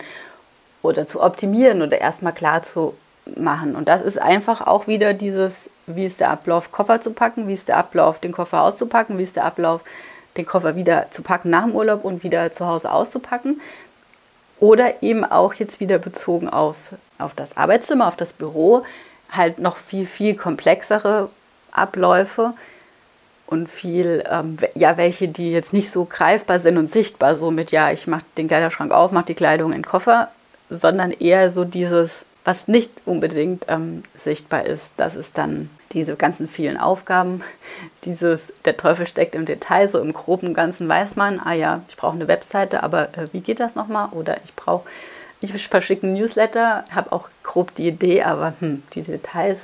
oder 0.82 1.06
zu 1.06 1.22
optimieren 1.22 1.82
oder 1.82 2.00
erstmal 2.00 2.34
klar 2.34 2.64
zu 2.64 2.96
machen. 3.38 3.76
Und 3.76 3.88
das 3.88 4.02
ist 4.02 4.20
einfach 4.20 4.62
auch 4.62 4.88
wieder 4.88 5.14
dieses, 5.14 5.70
wie 5.88 6.06
ist 6.06 6.20
der 6.20 6.32
Ablauf, 6.32 6.72
Koffer 6.72 7.02
zu 7.02 7.12
packen, 7.12 7.48
wie 7.48 7.54
ist 7.54 7.68
der 7.68 7.78
Ablauf, 7.78 8.20
den 8.20 8.32
Koffer 8.32 8.64
auszupacken, 8.64 9.18
wie 9.18 9.24
ist 9.24 9.36
der 9.36 9.46
Ablauf, 9.46 9.82
den 10.38 10.46
Koffer 10.46 10.76
wieder 10.76 11.12
zu 11.12 11.22
packen 11.22 11.50
nach 11.50 11.64
dem 11.64 11.76
Urlaub 11.76 12.04
und 12.04 12.24
wieder 12.24 12.52
zu 12.52 12.66
Hause 12.66 12.92
auszupacken. 12.92 13.62
Oder 14.60 15.02
eben 15.02 15.26
auch 15.26 15.54
jetzt 15.56 15.80
wieder 15.80 15.98
bezogen 15.98 16.48
auf, 16.50 16.76
auf 17.18 17.34
das 17.34 17.58
Arbeitszimmer, 17.58 18.08
auf 18.08 18.16
das 18.16 18.34
Büro, 18.34 18.84
halt 19.32 19.60
noch 19.60 19.78
viel, 19.78 20.06
viel 20.06 20.36
komplexere 20.36 21.30
Abläufe 21.72 22.54
und 23.48 23.70
viel, 23.70 24.24
ähm, 24.30 24.58
ja, 24.76 24.98
welche, 24.98 25.28
die 25.28 25.52
jetzt 25.52 25.74
nicht 25.74 25.92
so 25.92 26.06
greifbar 26.06 26.60
sind 26.60 26.78
und 26.78 26.88
sichtbar, 26.88 27.36
so 27.36 27.52
mit, 27.52 27.72
ja, 27.72 27.92
ich 27.92 28.08
mache 28.08 28.26
den 28.38 28.48
Kleiderschrank 28.48 28.92
auf, 28.92 29.12
mache 29.12 29.26
die 29.26 29.36
Kleidung 29.36 29.72
in 29.72 29.80
den 29.80 29.86
Koffer, 29.86 30.30
sondern 30.72 31.12
eher 31.12 31.52
so 31.52 31.66
dieses, 31.66 32.26
was 32.46 32.68
nicht 32.68 32.92
unbedingt 33.06 33.66
ähm, 33.68 34.04
sichtbar 34.16 34.66
ist. 34.66 34.92
Das 34.98 35.16
ist 35.16 35.38
dann 35.38 35.70
diese 35.92 36.16
ganzen 36.16 36.48
vielen 36.48 36.78
Aufgaben, 36.78 37.44
dieses, 38.06 38.54
der 38.66 38.78
Teufel 38.78 39.06
steckt 39.06 39.36
im 39.36 39.46
Detail, 39.46 39.88
so 39.90 40.00
im 40.00 40.14
groben 40.14 40.54
Ganzen 40.54 40.88
weiß 40.88 41.18
man, 41.18 41.40
ah 41.40 41.54
ja, 41.54 41.82
ich 41.90 41.98
brauche 41.98 42.16
eine 42.16 42.28
Webseite, 42.28 42.84
aber 42.84 43.10
äh, 43.18 43.28
wie 43.34 43.42
geht 43.42 43.60
das 43.60 43.76
nochmal? 43.76 44.10
Oder 44.12 44.38
ich 44.44 44.56
brauche, 44.56 44.88
ich 45.42 45.52
verschicke 45.52 46.08
einen 46.08 46.16
Newsletter, 46.16 46.86
habe 46.92 47.12
auch 47.12 47.30
grob 47.44 47.76
die 47.76 47.88
Idee, 47.88 48.24
aber 48.24 48.54
hm, 48.60 48.84
die 48.94 49.02
Details, 49.02 49.60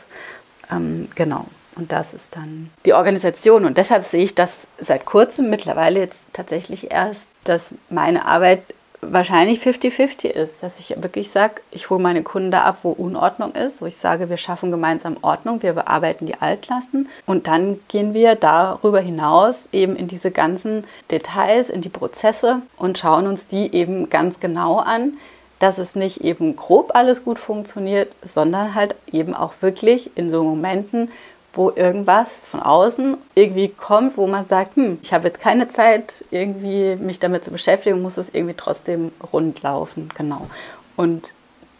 ähm, 0.71 1.07
genau. 1.15 1.45
Und 1.75 1.91
das 1.91 2.13
ist 2.13 2.35
dann 2.35 2.71
die 2.85 2.93
Organisation. 2.93 3.63
Und 3.63 3.77
deshalb 3.77 4.03
sehe 4.03 4.23
ich 4.23 4.33
das 4.33 4.65
seit 4.79 5.05
kurzem 5.05 5.51
mittlerweile 5.51 5.99
jetzt 5.99 6.17
tatsächlich 6.33 6.91
erst, 6.91 7.27
dass 7.43 7.75
meine 7.89 8.25
Arbeit 8.25 8.63
wahrscheinlich 9.01 9.59
50-50 9.61 10.27
ist, 10.27 10.61
dass 10.61 10.79
ich 10.79 11.01
wirklich 11.01 11.29
sage, 11.29 11.61
ich 11.71 11.89
hole 11.89 12.01
meine 12.01 12.23
Kunden 12.23 12.51
da 12.51 12.63
ab, 12.63 12.79
wo 12.83 12.91
Unordnung 12.91 13.53
ist, 13.53 13.81
wo 13.81 13.85
ich 13.85 13.95
sage, 13.95 14.29
wir 14.29 14.37
schaffen 14.37 14.71
gemeinsam 14.71 15.17
Ordnung, 15.21 15.61
wir 15.61 15.73
bearbeiten 15.73 16.25
die 16.25 16.35
Altlasten. 16.35 17.09
Und 17.25 17.47
dann 17.47 17.79
gehen 17.87 18.13
wir 18.13 18.35
darüber 18.35 18.99
hinaus 18.99 19.67
eben 19.71 19.95
in 19.95 20.07
diese 20.07 20.31
ganzen 20.31 20.83
Details, 21.11 21.69
in 21.69 21.81
die 21.81 21.89
Prozesse 21.89 22.61
und 22.77 22.97
schauen 22.97 23.27
uns 23.27 23.47
die 23.47 23.73
eben 23.73 24.09
ganz 24.09 24.39
genau 24.39 24.77
an, 24.77 25.13
dass 25.59 25.77
es 25.77 25.95
nicht 25.95 26.21
eben 26.21 26.55
grob 26.55 26.91
alles 26.95 27.23
gut 27.23 27.39
funktioniert, 27.39 28.13
sondern 28.23 28.75
halt 28.75 28.95
eben 29.11 29.33
auch 29.33 29.53
wirklich 29.61 30.15
in 30.15 30.31
so 30.31 30.43
Momenten, 30.43 31.09
wo 31.57 31.71
irgendwas 31.71 32.29
von 32.49 32.61
außen 32.61 33.17
irgendwie 33.33 33.69
kommt, 33.69 34.15
wo 34.15 34.27
man 34.27 34.43
sagt, 34.43 34.75
hm, 34.75 34.99
ich 35.01 35.11
habe 35.11 35.27
jetzt 35.27 35.39
keine 35.39 35.67
Zeit, 35.67 36.23
irgendwie 36.29 36.95
mich 36.97 37.19
damit 37.19 37.43
zu 37.43 37.51
beschäftigen, 37.51 38.01
muss 38.01 38.17
es 38.17 38.29
irgendwie 38.31 38.53
trotzdem 38.55 39.11
rund 39.33 39.63
laufen. 39.63 40.09
Genau. 40.15 40.47
Und 40.95 41.33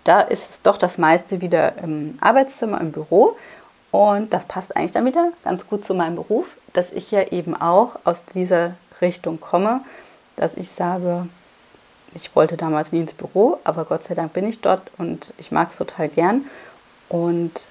da 0.04 0.22
ist 0.22 0.50
es 0.50 0.62
doch 0.62 0.78
das 0.78 0.98
meiste 0.98 1.42
wieder 1.42 1.78
im 1.78 2.18
Arbeitszimmer, 2.22 2.82
im 2.82 2.92
Büro. 2.92 3.38
Und 3.92 4.34
das 4.34 4.46
passt 4.46 4.76
eigentlich 4.76 4.92
dann 4.92 5.06
wieder 5.06 5.32
ganz 5.44 5.68
gut 5.68 5.86
zu 5.86 5.94
meinem 5.94 6.16
Beruf, 6.16 6.48
dass 6.74 6.92
ich 6.92 7.12
ja 7.12 7.28
eben 7.32 7.56
auch 7.56 7.98
aus 8.04 8.24
dieser 8.34 8.76
Richtung 9.00 9.40
komme, 9.40 9.82
dass 10.36 10.56
ich 10.56 10.70
sage, 10.70 11.28
ich 12.16 12.36
wollte 12.36 12.58
damals 12.58 12.92
nie 12.92 13.02
ins 13.02 13.14
Büro, 13.14 13.60
aber 13.64 13.86
Gott 13.86 14.04
sei 14.04 14.16
Dank 14.16 14.34
bin 14.34 14.48
ich 14.48 14.60
dort 14.62 14.82
und 14.98 15.34
ich 15.38 15.52
mag 15.52 15.70
es 15.70 15.78
total 15.78 16.10
gern. 16.10 16.46
Und 17.10 17.68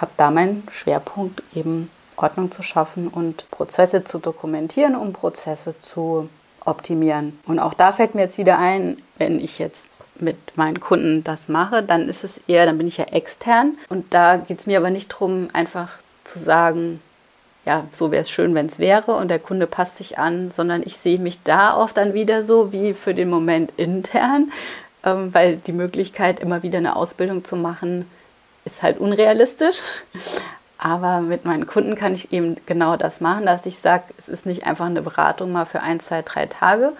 habe 0.00 0.12
da 0.16 0.30
meinen 0.30 0.66
Schwerpunkt 0.70 1.42
eben 1.54 1.90
Ordnung 2.16 2.50
zu 2.50 2.62
schaffen 2.62 3.08
und 3.08 3.50
Prozesse 3.50 4.04
zu 4.04 4.18
dokumentieren, 4.18 4.94
um 4.94 5.12
Prozesse 5.12 5.74
zu 5.80 6.28
optimieren. 6.64 7.38
Und 7.46 7.58
auch 7.58 7.74
da 7.74 7.92
fällt 7.92 8.14
mir 8.14 8.22
jetzt 8.22 8.38
wieder 8.38 8.58
ein, 8.58 9.00
wenn 9.18 9.40
ich 9.40 9.58
jetzt 9.58 9.86
mit 10.18 10.36
meinen 10.56 10.80
Kunden 10.80 11.24
das 11.24 11.48
mache, 11.48 11.82
dann 11.82 12.08
ist 12.08 12.24
es 12.24 12.38
eher, 12.46 12.66
dann 12.66 12.78
bin 12.78 12.86
ich 12.86 12.98
ja 12.98 13.04
extern. 13.04 13.78
Und 13.88 14.12
da 14.12 14.36
geht 14.36 14.60
es 14.60 14.66
mir 14.66 14.78
aber 14.78 14.90
nicht 14.90 15.12
darum, 15.12 15.48
einfach 15.52 15.88
zu 16.24 16.38
sagen, 16.38 17.00
ja, 17.64 17.84
so 17.92 18.10
wäre 18.10 18.22
es 18.22 18.30
schön, 18.30 18.54
wenn 18.54 18.66
es 18.66 18.78
wäre 18.78 19.12
und 19.12 19.28
der 19.28 19.38
Kunde 19.38 19.66
passt 19.66 19.98
sich 19.98 20.18
an, 20.18 20.50
sondern 20.50 20.82
ich 20.82 20.96
sehe 20.96 21.18
mich 21.18 21.42
da 21.42 21.72
auch 21.72 21.90
dann 21.90 22.14
wieder 22.14 22.42
so 22.42 22.72
wie 22.72 22.94
für 22.94 23.14
den 23.14 23.30
Moment 23.30 23.72
intern, 23.76 24.52
ähm, 25.04 25.32
weil 25.32 25.56
die 25.56 25.72
Möglichkeit, 25.72 26.40
immer 26.40 26.62
wieder 26.62 26.78
eine 26.78 26.96
Ausbildung 26.96 27.44
zu 27.44 27.56
machen, 27.56 28.06
ist 28.64 28.82
halt 28.82 28.98
unrealistisch. 28.98 29.78
Aber 30.78 31.20
mit 31.20 31.44
meinen 31.44 31.66
Kunden 31.66 31.94
kann 31.94 32.14
ich 32.14 32.32
eben 32.32 32.56
genau 32.64 32.96
das 32.96 33.20
machen, 33.20 33.44
dass 33.44 33.66
ich 33.66 33.78
sage, 33.78 34.04
es 34.18 34.28
ist 34.28 34.46
nicht 34.46 34.66
einfach 34.66 34.86
eine 34.86 35.02
Beratung 35.02 35.52
mal 35.52 35.66
für 35.66 35.82
ein, 35.82 36.00
zwei, 36.00 36.22
drei 36.22 36.46
Tage, 36.46 36.92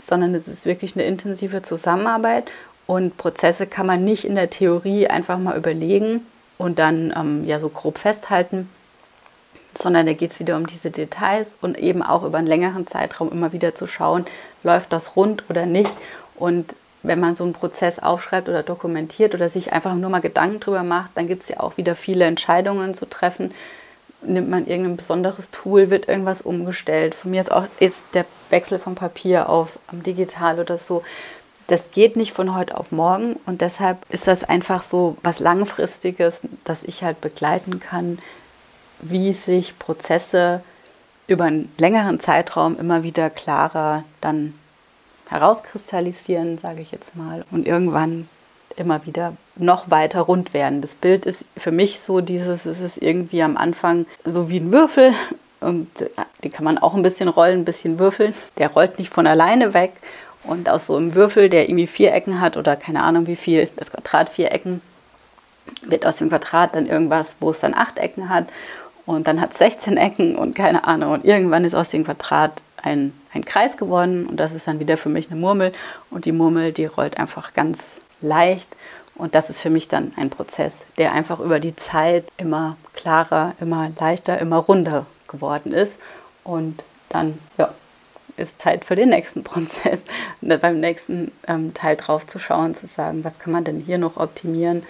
sondern 0.00 0.34
es 0.34 0.48
ist 0.48 0.66
wirklich 0.66 0.96
eine 0.96 1.04
intensive 1.04 1.62
Zusammenarbeit. 1.62 2.50
Und 2.86 3.16
Prozesse 3.16 3.68
kann 3.68 3.86
man 3.86 4.04
nicht 4.04 4.24
in 4.24 4.34
der 4.34 4.50
Theorie 4.50 5.06
einfach 5.06 5.38
mal 5.38 5.56
überlegen 5.56 6.26
und 6.58 6.80
dann 6.80 7.14
ähm, 7.16 7.44
ja 7.44 7.60
so 7.60 7.68
grob 7.68 7.98
festhalten, 7.98 8.68
sondern 9.80 10.06
da 10.06 10.12
geht 10.14 10.32
es 10.32 10.40
wieder 10.40 10.56
um 10.56 10.66
diese 10.66 10.90
Details 10.90 11.56
und 11.60 11.78
eben 11.78 12.02
auch 12.02 12.24
über 12.24 12.38
einen 12.38 12.46
längeren 12.46 12.86
Zeitraum 12.86 13.30
immer 13.30 13.52
wieder 13.52 13.74
zu 13.74 13.86
schauen, 13.86 14.26
läuft 14.64 14.92
das 14.92 15.16
rund 15.16 15.44
oder 15.48 15.64
nicht. 15.64 15.90
Und 16.34 16.74
wenn 17.02 17.20
man 17.20 17.34
so 17.34 17.44
einen 17.44 17.52
Prozess 17.52 17.98
aufschreibt 17.98 18.48
oder 18.48 18.62
dokumentiert 18.62 19.34
oder 19.34 19.48
sich 19.48 19.72
einfach 19.72 19.94
nur 19.94 20.10
mal 20.10 20.20
Gedanken 20.20 20.60
drüber 20.60 20.82
macht, 20.82 21.10
dann 21.14 21.26
gibt 21.26 21.42
es 21.42 21.48
ja 21.48 21.60
auch 21.60 21.76
wieder 21.76 21.96
viele 21.96 22.24
Entscheidungen 22.24 22.94
zu 22.94 23.06
treffen, 23.06 23.52
nimmt 24.22 24.48
man 24.48 24.66
irgendein 24.66 24.96
besonderes 24.96 25.50
Tool, 25.50 25.90
wird 25.90 26.08
irgendwas 26.08 26.42
umgestellt. 26.42 27.14
Von 27.14 27.32
mir 27.32 27.40
ist 27.40 27.50
auch 27.50 27.66
jetzt 27.80 28.02
der 28.14 28.24
Wechsel 28.50 28.78
vom 28.78 28.94
Papier 28.94 29.48
auf 29.48 29.78
digital 29.90 30.60
oder 30.60 30.78
so. 30.78 31.02
Das 31.66 31.90
geht 31.90 32.16
nicht 32.16 32.32
von 32.32 32.54
heute 32.54 32.76
auf 32.76 32.92
morgen 32.92 33.36
und 33.46 33.60
deshalb 33.60 33.98
ist 34.10 34.26
das 34.26 34.44
einfach 34.44 34.82
so 34.82 35.16
was 35.22 35.38
Langfristiges, 35.38 36.40
dass 36.64 36.82
ich 36.82 37.02
halt 37.02 37.20
begleiten 37.20 37.80
kann, 37.80 38.18
wie 39.00 39.32
sich 39.32 39.78
Prozesse 39.78 40.62
über 41.26 41.44
einen 41.44 41.72
längeren 41.78 42.20
Zeitraum 42.20 42.78
immer 42.78 43.02
wieder 43.02 43.30
klarer 43.30 44.04
dann 44.20 44.54
herauskristallisieren, 45.32 46.58
sage 46.58 46.82
ich 46.82 46.92
jetzt 46.92 47.16
mal, 47.16 47.44
und 47.50 47.66
irgendwann 47.66 48.28
immer 48.76 49.04
wieder 49.06 49.34
noch 49.56 49.90
weiter 49.90 50.20
rund 50.20 50.54
werden. 50.54 50.80
Das 50.80 50.94
Bild 50.94 51.26
ist 51.26 51.44
für 51.56 51.72
mich 51.72 52.00
so 52.00 52.20
dieses, 52.20 52.66
es 52.66 52.80
ist 52.80 53.02
irgendwie 53.02 53.42
am 53.42 53.56
Anfang 53.56 54.06
so 54.24 54.50
wie 54.50 54.58
ein 54.58 54.72
Würfel 54.72 55.12
und 55.60 55.88
die 56.42 56.50
kann 56.50 56.64
man 56.64 56.78
auch 56.78 56.94
ein 56.94 57.02
bisschen 57.02 57.28
rollen, 57.28 57.60
ein 57.60 57.64
bisschen 57.64 57.98
würfeln. 57.98 58.34
Der 58.58 58.70
rollt 58.70 58.98
nicht 58.98 59.12
von 59.12 59.26
alleine 59.26 59.74
weg 59.74 59.92
und 60.44 60.68
aus 60.68 60.86
so 60.86 60.96
einem 60.96 61.14
Würfel, 61.14 61.48
der 61.48 61.68
irgendwie 61.68 61.86
vier 61.86 62.12
Ecken 62.12 62.40
hat 62.40 62.56
oder 62.56 62.76
keine 62.76 63.02
Ahnung 63.02 63.26
wie 63.26 63.36
viel, 63.36 63.68
das 63.76 63.90
Quadrat 63.90 64.28
vier 64.28 64.52
Ecken, 64.52 64.80
wird 65.82 66.06
aus 66.06 66.16
dem 66.16 66.28
Quadrat 66.28 66.74
dann 66.74 66.86
irgendwas, 66.86 67.36
wo 67.40 67.50
es 67.50 67.60
dann 67.60 67.74
acht 67.74 67.98
Ecken 67.98 68.28
hat 68.28 68.46
und 69.06 69.26
dann 69.28 69.40
hat 69.40 69.52
es 69.52 69.58
16 69.58 69.96
Ecken 69.96 70.36
und 70.36 70.54
keine 70.54 70.84
Ahnung 70.84 71.12
und 71.12 71.24
irgendwann 71.24 71.64
ist 71.64 71.74
aus 71.74 71.90
dem 71.90 72.04
Quadrat 72.04 72.62
ein, 72.82 73.12
ein 73.32 73.44
Kreis 73.44 73.76
geworden 73.76 74.26
und 74.26 74.36
das 74.36 74.52
ist 74.52 74.66
dann 74.66 74.78
wieder 74.78 74.96
für 74.96 75.08
mich 75.08 75.30
eine 75.30 75.40
Murmel 75.40 75.72
und 76.10 76.24
die 76.24 76.32
Murmel, 76.32 76.72
die 76.72 76.86
rollt 76.86 77.18
einfach 77.18 77.54
ganz 77.54 77.80
leicht. 78.20 78.76
Und 79.14 79.34
das 79.34 79.50
ist 79.50 79.60
für 79.60 79.70
mich 79.70 79.88
dann 79.88 80.12
ein 80.16 80.30
Prozess, 80.30 80.72
der 80.96 81.12
einfach 81.12 81.38
über 81.38 81.60
die 81.60 81.76
Zeit 81.76 82.24
immer 82.38 82.76
klarer, 82.94 83.54
immer 83.60 83.90
leichter, 84.00 84.38
immer 84.38 84.56
runder 84.56 85.06
geworden 85.28 85.72
ist. 85.72 85.94
Und 86.44 86.82
dann 87.10 87.38
ja, 87.58 87.72
ist 88.36 88.58
Zeit 88.58 88.84
für 88.84 88.96
den 88.96 89.10
nächsten 89.10 89.44
Prozess, 89.44 90.00
beim 90.40 90.80
nächsten 90.80 91.32
ähm, 91.46 91.74
Teil 91.74 91.96
drauf 91.96 92.26
zu 92.26 92.38
schauen, 92.38 92.74
zu 92.74 92.86
sagen, 92.86 93.24
was 93.24 93.38
kann 93.38 93.52
man 93.52 93.64
denn 93.64 93.80
hier 93.80 93.98
noch 93.98 94.16
optimieren, 94.16 94.82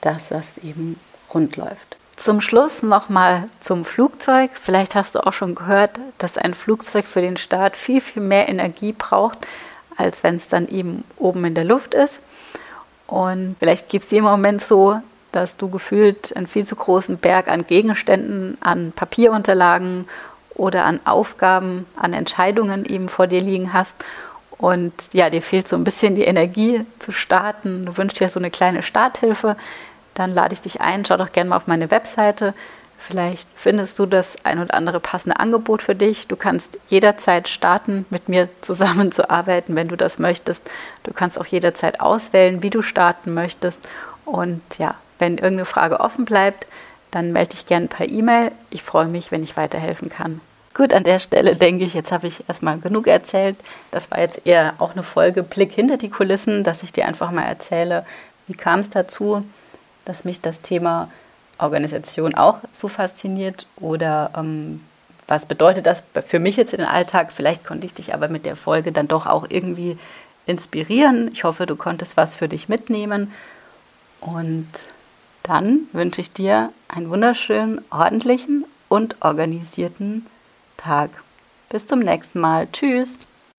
dass 0.00 0.28
das 0.28 0.58
eben 0.58 0.98
rund 1.32 1.56
läuft. 1.56 1.99
Zum 2.20 2.42
Schluss 2.42 2.82
nochmal 2.82 3.48
zum 3.60 3.86
Flugzeug. 3.86 4.50
Vielleicht 4.52 4.94
hast 4.94 5.14
du 5.14 5.26
auch 5.26 5.32
schon 5.32 5.54
gehört, 5.54 5.98
dass 6.18 6.36
ein 6.36 6.52
Flugzeug 6.52 7.06
für 7.06 7.22
den 7.22 7.38
Start 7.38 7.78
viel, 7.78 8.02
viel 8.02 8.22
mehr 8.22 8.46
Energie 8.46 8.92
braucht, 8.92 9.38
als 9.96 10.22
wenn 10.22 10.36
es 10.36 10.46
dann 10.46 10.68
eben 10.68 11.04
oben 11.16 11.46
in 11.46 11.54
der 11.54 11.64
Luft 11.64 11.94
ist. 11.94 12.20
Und 13.06 13.56
vielleicht 13.58 13.88
geht 13.88 14.02
es 14.02 14.08
dir 14.10 14.18
im 14.18 14.24
Moment 14.24 14.60
so, 14.60 15.00
dass 15.32 15.56
du 15.56 15.70
gefühlt 15.70 16.36
einen 16.36 16.46
viel 16.46 16.66
zu 16.66 16.76
großen 16.76 17.16
Berg 17.16 17.48
an 17.48 17.66
Gegenständen, 17.66 18.58
an 18.60 18.92
Papierunterlagen 18.92 20.06
oder 20.54 20.84
an 20.84 21.00
Aufgaben, 21.06 21.86
an 21.96 22.12
Entscheidungen 22.12 22.84
eben 22.84 23.08
vor 23.08 23.28
dir 23.28 23.40
liegen 23.40 23.72
hast. 23.72 23.94
Und 24.58 24.92
ja, 25.14 25.30
dir 25.30 25.40
fehlt 25.40 25.68
so 25.68 25.76
ein 25.76 25.84
bisschen 25.84 26.16
die 26.16 26.24
Energie 26.24 26.84
zu 26.98 27.12
starten. 27.12 27.86
Du 27.86 27.96
wünschst 27.96 28.20
dir 28.20 28.28
so 28.28 28.38
eine 28.38 28.50
kleine 28.50 28.82
Starthilfe. 28.82 29.56
Dann 30.20 30.32
lade 30.32 30.52
ich 30.52 30.60
dich 30.60 30.80
ein, 30.80 31.04
schau 31.04 31.16
doch 31.16 31.32
gerne 31.32 31.50
mal 31.50 31.56
auf 31.56 31.66
meine 31.66 31.90
Webseite 31.90 32.54
Vielleicht 33.00 33.48
findest 33.54 33.98
du 33.98 34.04
das 34.04 34.36
ein 34.44 34.60
oder 34.60 34.74
andere 34.74 35.00
passende 35.00 35.40
Angebot 35.40 35.82
für 35.82 35.94
dich. 35.94 36.28
Du 36.28 36.36
kannst 36.36 36.78
jederzeit 36.88 37.48
starten, 37.48 38.04
mit 38.10 38.28
mir 38.28 38.50
zusammenzuarbeiten, 38.60 39.74
wenn 39.74 39.88
du 39.88 39.96
das 39.96 40.18
möchtest. 40.18 40.62
Du 41.04 41.14
kannst 41.14 41.40
auch 41.40 41.46
jederzeit 41.46 42.00
auswählen, 42.00 42.62
wie 42.62 42.68
du 42.68 42.82
starten 42.82 43.32
möchtest. 43.32 43.88
Und 44.26 44.60
ja, 44.76 44.96
wenn 45.18 45.38
irgendeine 45.38 45.64
Frage 45.64 45.98
offen 45.98 46.26
bleibt, 46.26 46.66
dann 47.10 47.32
melde 47.32 47.50
dich 47.52 47.64
gerne 47.64 47.86
per 47.88 48.06
E-Mail. 48.06 48.52
Ich 48.68 48.82
freue 48.82 49.06
mich, 49.06 49.32
wenn 49.32 49.42
ich 49.42 49.56
weiterhelfen 49.56 50.10
kann. 50.10 50.42
Gut, 50.74 50.92
an 50.92 51.02
der 51.02 51.20
Stelle 51.20 51.56
denke 51.56 51.84
ich, 51.84 51.94
jetzt 51.94 52.12
habe 52.12 52.26
ich 52.26 52.46
erstmal 52.48 52.78
genug 52.78 53.06
erzählt. 53.06 53.56
Das 53.90 54.10
war 54.10 54.20
jetzt 54.20 54.42
eher 54.44 54.74
auch 54.78 54.92
eine 54.92 55.02
Folge 55.02 55.42
Blick 55.42 55.72
hinter 55.72 55.96
die 55.96 56.10
Kulissen, 56.10 56.64
dass 56.64 56.82
ich 56.82 56.92
dir 56.92 57.08
einfach 57.08 57.30
mal 57.30 57.44
erzähle, 57.44 58.04
wie 58.46 58.54
kam 58.54 58.80
es 58.80 58.90
dazu, 58.90 59.44
dass 60.04 60.24
mich 60.24 60.40
das 60.40 60.60
Thema 60.60 61.10
Organisation 61.58 62.34
auch 62.34 62.58
so 62.72 62.88
fasziniert 62.88 63.66
oder 63.76 64.30
ähm, 64.36 64.80
was 65.26 65.46
bedeutet 65.46 65.86
das 65.86 66.02
für 66.26 66.40
mich 66.40 66.56
jetzt 66.56 66.72
in 66.72 66.78
den 66.78 66.88
Alltag? 66.88 67.30
Vielleicht 67.32 67.64
konnte 67.64 67.86
ich 67.86 67.94
dich 67.94 68.14
aber 68.14 68.28
mit 68.28 68.44
der 68.44 68.56
Folge 68.56 68.90
dann 68.90 69.06
doch 69.06 69.26
auch 69.26 69.46
irgendwie 69.48 69.96
inspirieren. 70.46 71.30
Ich 71.32 71.44
hoffe, 71.44 71.66
du 71.66 71.76
konntest 71.76 72.16
was 72.16 72.34
für 72.34 72.48
dich 72.48 72.68
mitnehmen. 72.68 73.32
Und 74.20 74.68
dann 75.44 75.86
wünsche 75.92 76.20
ich 76.20 76.32
dir 76.32 76.70
einen 76.88 77.10
wunderschönen, 77.10 77.80
ordentlichen 77.90 78.64
und 78.88 79.16
organisierten 79.22 80.26
Tag. 80.76 81.10
Bis 81.68 81.86
zum 81.86 82.00
nächsten 82.00 82.40
Mal. 82.40 82.66
Tschüss. 82.72 83.18